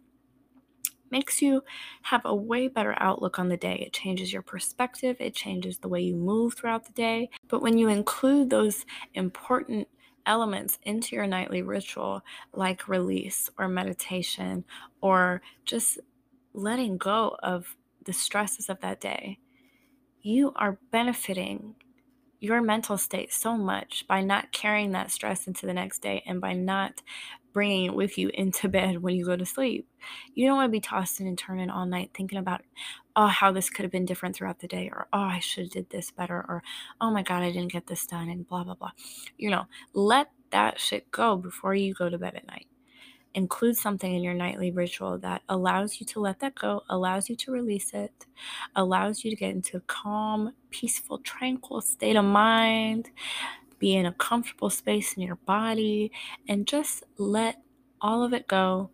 makes 1.12 1.41
you 1.41 1.63
have 2.04 2.26
a 2.26 2.36
way 2.36 2.67
better 2.67 2.95
outlook 2.97 3.39
on 3.39 3.50
the 3.50 3.58
day. 3.58 3.76
It 3.86 3.93
changes 3.93 4.32
your 4.34 4.41
perspective, 4.41 5.17
it 5.19 5.34
changes 5.34 5.78
the 5.78 5.88
way 5.88 6.02
you 6.02 6.15
move 6.15 6.56
throughout 6.56 6.86
the 6.86 6.93
day. 6.93 7.30
But 7.47 7.62
when 7.62 7.78
you 7.78 7.88
include 7.89 8.50
those 8.50 8.86
important 9.13 9.88
elements 10.28 10.78
into 10.84 11.16
your 11.16 11.26
nightly 11.26 11.62
ritual, 11.63 12.22
like 12.54 12.88
release 12.88 13.50
or 13.58 13.68
meditation 13.68 14.66
or 15.02 15.42
just 15.66 15.98
letting 16.54 16.98
go 16.98 17.36
of 17.42 17.76
the 18.04 18.13
stresses 18.13 18.70
of 18.70 18.80
that 18.82 19.02
day, 19.02 19.40
you 20.22 20.54
are 20.56 20.80
benefiting 20.92 21.76
your 22.40 22.62
mental 22.62 22.98
state 22.98 23.34
so 23.34 23.58
much 23.58 24.06
by 24.08 24.22
not 24.22 24.52
carrying 24.52 24.92
that 24.92 25.12
stress 25.12 25.48
into 25.48 25.66
the 25.66 25.74
next 25.74 26.00
day 26.00 26.24
and 26.26 26.40
by 26.40 26.54
not 26.54 27.02
bringing 27.58 27.86
it 27.86 27.96
with 27.96 28.20
you 28.20 28.30
into 28.36 28.70
bed 28.70 29.02
when 29.02 29.15
you 29.15 29.26
go 29.26 29.36
to 29.36 29.43
sleep. 29.43 29.88
You 30.36 30.46
don't 30.46 30.58
want 30.58 30.67
to 30.67 30.72
be 30.72 30.80
tossing 30.80 31.28
and 31.28 31.36
turning 31.36 31.72
all 31.72 31.88
night 31.88 32.12
thinking 32.13 32.38
about, 32.38 32.62
oh, 33.15 33.26
how 33.26 33.52
this 33.52 33.72
could 33.72 33.82
have 33.82 33.91
been 33.91 34.06
different 34.06 34.36
throughout 34.36 34.60
the 34.60 34.67
day, 34.67 34.91
or 34.93 35.08
oh, 35.12 35.22
I 35.22 35.39
should 35.39 35.63
have 35.63 35.72
did 35.72 35.89
this 35.89 36.12
better, 36.12 36.46
or 36.48 36.62
oh 37.02 37.10
my 37.10 37.24
God, 37.24 37.41
I 37.41 37.52
didn't 37.52 37.72
get 37.72 37.88
this 37.88 38.06
done, 38.06 38.30
and 38.30 38.48
blah, 38.48 38.63
blah, 38.63 38.76
blah. 38.76 38.91
You 39.39 39.50
know, 39.50 39.65
let 39.93 40.30
that 40.52 40.80
shit 40.80 41.10
go 41.10 41.36
before 41.36 41.74
you 41.74 41.96
go 41.96 42.12
to 42.12 42.20
bed 42.20 42.36
at 42.36 42.46
night. 42.46 42.67
Include 43.34 43.76
something 43.76 44.13
in 44.13 44.22
your 44.22 44.36
nightly 44.36 44.70
ritual 44.70 45.17
that 45.17 45.41
allows 45.50 46.00
you 46.00 46.06
to 46.06 46.20
let 46.20 46.39
that 46.41 46.54
go, 46.54 46.84
allows 46.91 47.28
you 47.28 47.36
to 47.38 47.52
release 47.52 47.91
it, 47.91 48.28
allows 48.76 49.24
you 49.24 49.32
to 49.32 49.36
get 49.36 49.50
into 49.50 49.78
a 49.78 49.82
calm, 49.88 50.54
peaceful, 50.70 51.17
tranquil 51.17 51.82
state 51.82 52.17
of 52.17 52.26
mind, 52.26 53.10
be 53.80 53.96
in 53.96 54.06
a 54.06 54.13
comfortable 54.13 54.70
space 54.70 55.13
in 55.13 55.24
your 55.24 55.36
body, 55.36 56.12
and 56.48 56.68
just 56.68 57.04
let 57.18 57.62
all 58.02 58.24
of 58.24 58.34
it 58.34 58.48
go 58.48 58.90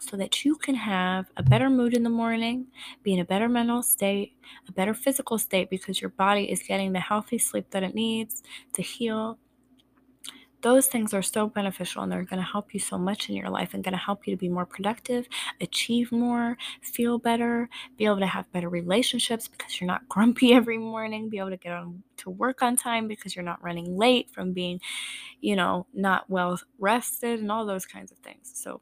so 0.00 0.16
that 0.16 0.44
you 0.44 0.56
can 0.56 0.74
have 0.74 1.26
a 1.36 1.42
better 1.42 1.68
mood 1.68 1.94
in 1.94 2.02
the 2.02 2.10
morning, 2.10 2.66
be 3.02 3.12
in 3.14 3.20
a 3.20 3.24
better 3.24 3.48
mental 3.48 3.82
state, 3.82 4.34
a 4.68 4.72
better 4.72 4.94
physical 4.94 5.38
state 5.38 5.70
because 5.70 6.00
your 6.00 6.10
body 6.10 6.50
is 6.50 6.62
getting 6.62 6.92
the 6.92 7.00
healthy 7.00 7.38
sleep 7.38 7.66
that 7.70 7.82
it 7.82 7.94
needs 7.94 8.42
to 8.72 8.82
heal 8.82 9.38
those 10.62 10.86
things 10.86 11.14
are 11.14 11.22
so 11.22 11.46
beneficial 11.46 12.02
and 12.02 12.10
they're 12.10 12.24
going 12.24 12.42
to 12.42 12.48
help 12.48 12.74
you 12.74 12.80
so 12.80 12.98
much 12.98 13.28
in 13.28 13.36
your 13.36 13.48
life 13.48 13.74
and 13.74 13.84
going 13.84 13.92
to 13.92 13.98
help 13.98 14.26
you 14.26 14.34
to 14.34 14.38
be 14.38 14.48
more 14.48 14.66
productive, 14.66 15.28
achieve 15.60 16.10
more, 16.10 16.56
feel 16.82 17.18
better, 17.18 17.68
be 17.96 18.04
able 18.04 18.18
to 18.18 18.26
have 18.26 18.50
better 18.52 18.68
relationships 18.68 19.46
because 19.46 19.80
you're 19.80 19.86
not 19.86 20.08
grumpy 20.08 20.52
every 20.52 20.78
morning, 20.78 21.28
be 21.28 21.38
able 21.38 21.50
to 21.50 21.56
get 21.56 21.72
on 21.72 22.02
to 22.16 22.30
work 22.30 22.62
on 22.62 22.76
time 22.76 23.06
because 23.06 23.36
you're 23.36 23.44
not 23.44 23.62
running 23.62 23.96
late 23.96 24.30
from 24.30 24.52
being, 24.52 24.80
you 25.40 25.54
know, 25.54 25.86
not 25.94 26.28
well 26.28 26.60
rested 26.78 27.40
and 27.40 27.52
all 27.52 27.64
those 27.64 27.86
kinds 27.86 28.10
of 28.10 28.18
things. 28.18 28.50
So 28.54 28.80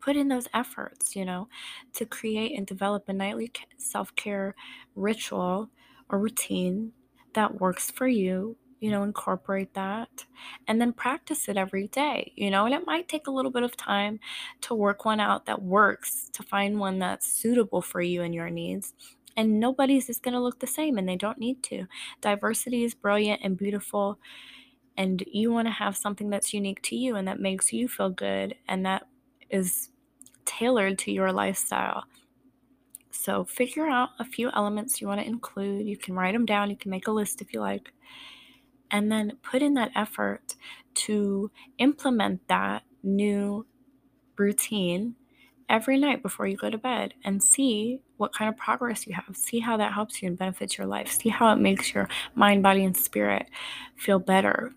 put 0.00 0.16
in 0.16 0.28
those 0.28 0.48
efforts, 0.52 1.16
you 1.16 1.24
know, 1.24 1.48
to 1.94 2.04
create 2.04 2.56
and 2.56 2.66
develop 2.66 3.08
a 3.08 3.12
nightly 3.14 3.50
self 3.78 4.14
care 4.14 4.54
ritual 4.94 5.70
or 6.10 6.18
routine 6.18 6.92
that 7.32 7.60
works 7.60 7.90
for 7.90 8.06
you 8.06 8.56
you 8.84 8.90
know, 8.90 9.02
incorporate 9.02 9.72
that 9.72 10.26
and 10.68 10.78
then 10.78 10.92
practice 10.92 11.48
it 11.48 11.56
every 11.56 11.88
day, 11.88 12.30
you 12.36 12.50
know, 12.50 12.66
and 12.66 12.74
it 12.74 12.86
might 12.86 13.08
take 13.08 13.26
a 13.26 13.30
little 13.30 13.50
bit 13.50 13.62
of 13.62 13.74
time 13.78 14.20
to 14.60 14.74
work 14.74 15.06
one 15.06 15.20
out 15.20 15.46
that 15.46 15.62
works, 15.62 16.28
to 16.34 16.42
find 16.42 16.78
one 16.78 16.98
that's 16.98 17.26
suitable 17.26 17.80
for 17.80 18.02
you 18.02 18.20
and 18.20 18.34
your 18.34 18.50
needs. 18.50 18.92
And 19.38 19.58
nobody's 19.58 20.10
is 20.10 20.18
going 20.18 20.34
to 20.34 20.40
look 20.40 20.60
the 20.60 20.66
same 20.66 20.98
and 20.98 21.08
they 21.08 21.16
don't 21.16 21.38
need 21.38 21.62
to. 21.62 21.86
Diversity 22.20 22.84
is 22.84 22.92
brilliant 22.92 23.40
and 23.42 23.56
beautiful. 23.56 24.18
And 24.98 25.24
you 25.32 25.50
want 25.50 25.66
to 25.66 25.72
have 25.72 25.96
something 25.96 26.28
that's 26.28 26.52
unique 26.52 26.82
to 26.82 26.94
you 26.94 27.16
and 27.16 27.26
that 27.26 27.40
makes 27.40 27.72
you 27.72 27.88
feel 27.88 28.10
good 28.10 28.54
and 28.68 28.84
that 28.84 29.06
is 29.48 29.88
tailored 30.44 30.98
to 30.98 31.10
your 31.10 31.32
lifestyle. 31.32 32.04
So, 33.12 33.44
figure 33.44 33.86
out 33.86 34.10
a 34.18 34.24
few 34.26 34.50
elements 34.52 35.00
you 35.00 35.06
want 35.06 35.22
to 35.22 35.26
include. 35.26 35.86
You 35.86 35.96
can 35.96 36.14
write 36.14 36.34
them 36.34 36.44
down, 36.44 36.68
you 36.68 36.76
can 36.76 36.90
make 36.90 37.06
a 37.06 37.12
list 37.12 37.40
if 37.40 37.54
you 37.54 37.60
like 37.60 37.90
and 38.94 39.10
then 39.10 39.32
put 39.42 39.60
in 39.60 39.74
that 39.74 39.90
effort 39.96 40.54
to 40.94 41.50
implement 41.78 42.46
that 42.46 42.84
new 43.02 43.66
routine 44.38 45.16
every 45.68 45.98
night 45.98 46.22
before 46.22 46.46
you 46.46 46.56
go 46.56 46.70
to 46.70 46.78
bed 46.78 47.12
and 47.24 47.42
see 47.42 47.98
what 48.18 48.32
kind 48.32 48.48
of 48.48 48.56
progress 48.56 49.04
you 49.04 49.12
have. 49.12 49.36
See 49.36 49.58
how 49.58 49.76
that 49.78 49.92
helps 49.92 50.22
you 50.22 50.28
and 50.28 50.38
benefits 50.38 50.78
your 50.78 50.86
life. 50.86 51.10
See 51.10 51.28
how 51.28 51.52
it 51.52 51.56
makes 51.56 51.92
your 51.92 52.08
mind, 52.36 52.62
body, 52.62 52.84
and 52.84 52.96
spirit 52.96 53.50
feel 53.96 54.20
better 54.20 54.72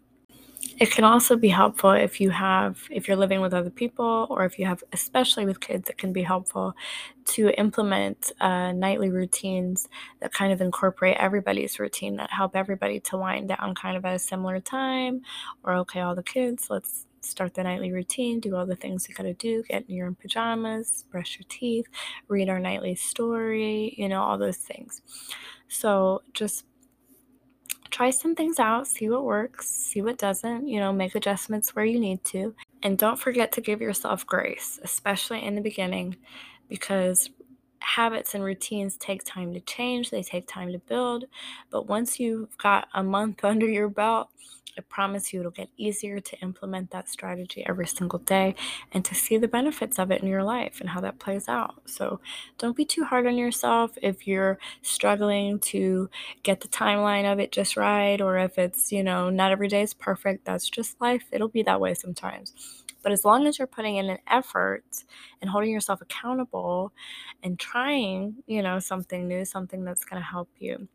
it 0.80 0.92
can 0.92 1.04
also 1.04 1.36
be 1.36 1.50
helpful 1.50 1.92
if 1.92 2.22
you 2.22 2.30
have 2.30 2.80
if 2.92 3.08
you're 3.08 3.18
living 3.18 3.42
with 3.42 3.54
other 3.54 3.70
people 3.70 4.28
or 4.30 4.46
if 4.46 4.60
you 4.60 4.66
have 4.66 4.84
especially 4.94 5.46
with 5.46 5.60
kids 5.60 5.90
it 5.90 5.98
can 5.98 6.14
be 6.14 6.22
helpful 6.22 6.74
to 7.26 7.50
implement 7.60 8.32
uh, 8.40 8.72
nightly 8.72 9.10
routines 9.10 9.90
that 10.22 10.32
kind 10.34 10.54
of 10.54 10.62
incorporate 10.62 11.18
everybody's 11.18 11.80
routine 11.80 12.16
that 12.16 12.30
help 12.32 12.56
everybody 12.56 13.00
to 13.00 13.18
wind 13.18 13.50
down 13.50 13.76
kind 13.76 13.98
of 13.98 14.06
at 14.06 14.16
a 14.16 14.20
similar 14.20 14.60
time. 14.60 15.22
Or 15.64 15.74
okay 15.76 16.00
all 16.02 16.16
the 16.16 16.24
kids 16.24 16.68
let's 16.70 17.06
start 17.22 17.54
the 17.56 17.64
nightly 17.64 17.92
routine 17.92 18.40
do 18.40 18.56
all 18.56 18.66
the 18.66 18.76
things 18.76 19.10
you 19.10 19.16
got 19.16 19.24
to 19.24 19.34
do 19.34 19.62
get 19.64 19.84
in 19.90 19.96
your 19.96 20.12
pajamas 20.14 21.04
brush 21.12 21.38
your 21.38 21.46
teeth 21.50 21.86
read 22.30 22.48
our 22.48 22.60
nightly 22.60 22.96
story 22.96 23.94
you 23.98 24.08
know 24.08 24.22
all 24.22 24.38
those 24.38 24.58
things. 24.58 25.02
So 25.68 26.22
just 26.34 26.66
try 27.90 28.10
some 28.10 28.36
things 28.36 28.60
out, 28.60 28.88
see 28.88 29.10
what 29.10 29.24
works, 29.24 29.68
see 29.68 30.02
what 30.02 30.18
doesn't, 30.18 30.68
you 30.68 30.80
know, 30.80 30.94
make 30.94 31.16
adjustments 31.16 31.76
where 31.76 31.86
you 31.86 32.00
need 32.00 32.24
to. 32.26 32.56
And 32.84 32.98
don't 32.98 33.20
forget 33.20 33.52
to 33.54 33.62
give 33.62 33.82
yourself 33.82 34.26
grace, 34.26 34.80
especially 34.84 35.44
in 35.44 35.56
the 35.56 35.62
beginning, 35.62 36.16
because 36.70 37.30
habits 37.88 38.36
and 38.36 38.44
routines 38.44 38.98
take 38.98 39.24
time 39.24 39.54
to 39.54 39.62
change, 39.62 40.10
they 40.10 40.24
take 40.24 40.48
time 40.48 40.72
to 40.74 40.80
build. 40.80 41.26
But 41.72 41.88
once 41.88 42.20
you've 42.20 42.58
got 42.58 42.88
a 42.94 43.04
month 43.04 43.44
under 43.46 43.68
your 43.68 43.90
belt, 43.90 44.30
I 44.78 44.82
promise 44.82 45.34
you 45.34 45.40
it'll 45.40 45.52
get 45.52 45.70
easier 45.78 46.20
to 46.20 46.40
implement 46.42 46.92
that 46.92 47.10
strategy 47.10 47.66
every 47.68 47.88
single 47.88 48.20
day 48.20 48.54
and 48.92 49.04
to 49.06 49.16
see 49.16 49.38
the 49.38 49.48
benefits 49.48 49.98
of 49.98 50.12
it 50.12 50.22
in 50.22 50.28
your 50.28 50.44
life 50.44 50.80
and 50.80 50.90
how 50.90 51.02
that 51.02 51.18
plays 51.18 51.50
out. 51.50 51.82
So 51.86 52.20
don't 52.60 52.78
be 52.78 52.86
too 52.86 53.04
hard 53.04 53.26
on 53.26 53.38
yourself 53.38 53.98
if 54.04 54.28
you're 54.28 54.60
struggling 54.84 55.60
to 55.62 56.10
get 56.44 56.62
the 56.62 56.68
timeline 56.68 57.32
of 57.32 57.40
it 57.40 57.52
just 57.52 57.76
right, 57.76 58.22
or 58.22 58.38
if 58.38 58.60
it's, 58.60 58.92
you 58.92 59.04
know, 59.04 59.32
not 59.32 59.52
every 59.52 59.68
day 59.68 59.82
is 59.82 59.96
perfect. 59.96 60.46
That's 60.46 60.70
just 60.70 61.02
life. 61.02 61.26
It'll 61.32 61.48
be 61.48 61.64
that 61.64 61.82
way 61.82 61.96
sometimes. 61.96 62.77
But 63.02 63.12
as 63.12 63.24
long 63.24 63.48
as 63.48 63.58
you're 63.58 63.68
putting 63.68 63.98
in 63.98 64.10
an 64.10 64.20
effort 64.28 64.84
and 65.42 65.50
holding 65.50 65.72
yourself 65.72 66.02
accountable 66.02 66.94
and 67.44 67.60
trying, 67.60 68.36
you 68.48 68.62
know, 68.62 68.80
something 68.80 69.28
new, 69.28 69.46
something 69.46 69.84
that's 69.84 70.06
going 70.06 70.22
to 70.22 70.28
help 70.28 70.50
you, 70.60 70.88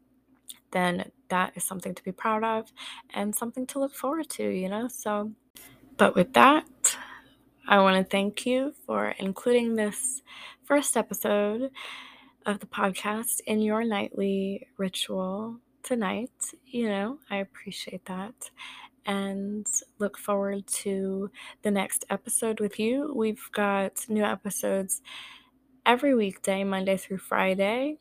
then 0.73 1.11
that 1.29 1.53
is 1.55 1.65
something 1.65 1.95
to 1.95 2.03
be 2.03 2.13
proud 2.13 2.45
of 2.45 2.73
and 3.15 3.35
something 3.35 3.67
to 3.67 3.79
look 3.79 3.95
forward 3.95 4.29
to, 4.31 4.49
you 4.49 4.69
know? 4.69 4.89
So, 4.89 5.33
but 5.97 6.15
with 6.15 6.33
that, 6.35 6.97
I 7.69 7.79
want 7.81 7.97
to 7.97 8.11
thank 8.11 8.45
you 8.45 8.75
for 8.87 9.15
including 9.19 9.77
this 9.77 10.23
first 10.65 10.97
episode 10.97 11.71
of 12.45 12.59
the 12.59 12.67
podcast 12.67 13.41
in 13.47 13.61
your 13.61 13.85
nightly 13.85 14.67
ritual 14.77 15.59
tonight. 15.83 16.33
You 16.67 16.89
know, 16.89 17.19
I 17.31 17.37
appreciate 17.37 18.05
that 18.07 18.51
and 19.07 19.67
look 19.99 20.19
forward 20.19 20.67
to 20.67 21.31
the 21.63 21.71
next 21.71 22.05
episode 22.11 22.61
with 22.61 22.79
you. 22.79 23.13
We've 23.15 23.49
got 23.53 24.05
new 24.09 24.25
episodes 24.25 25.03
every 25.85 26.15
weekday, 26.15 26.65
Monday 26.65 26.97
through 26.97 27.19
Friday, 27.19 27.99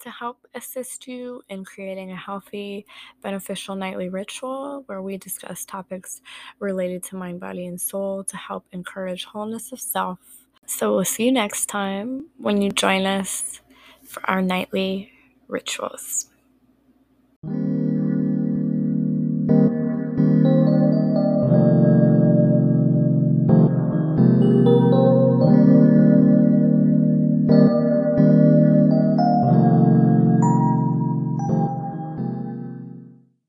to 0.00 0.10
help 0.10 0.46
assist 0.54 1.06
you 1.06 1.42
in 1.48 1.64
creating 1.64 2.10
a 2.10 2.16
healthy, 2.16 2.86
beneficial 3.22 3.74
nightly 3.76 4.08
ritual 4.08 4.82
where 4.86 5.02
we 5.02 5.16
discuss 5.16 5.64
topics 5.64 6.22
related 6.58 7.02
to 7.04 7.16
mind, 7.16 7.38
body, 7.40 7.66
and 7.66 7.80
soul 7.80 8.24
to 8.24 8.36
help 8.36 8.64
encourage 8.72 9.24
wholeness 9.24 9.72
of 9.72 9.80
self. 9.80 10.18
So 10.66 10.94
we'll 10.94 11.04
see 11.04 11.26
you 11.26 11.32
next 11.32 11.66
time 11.66 12.28
when 12.38 12.62
you 12.62 12.70
join 12.70 13.04
us 13.04 13.60
for 14.04 14.28
our 14.28 14.40
nightly 14.40 15.12
rituals. 15.48 16.30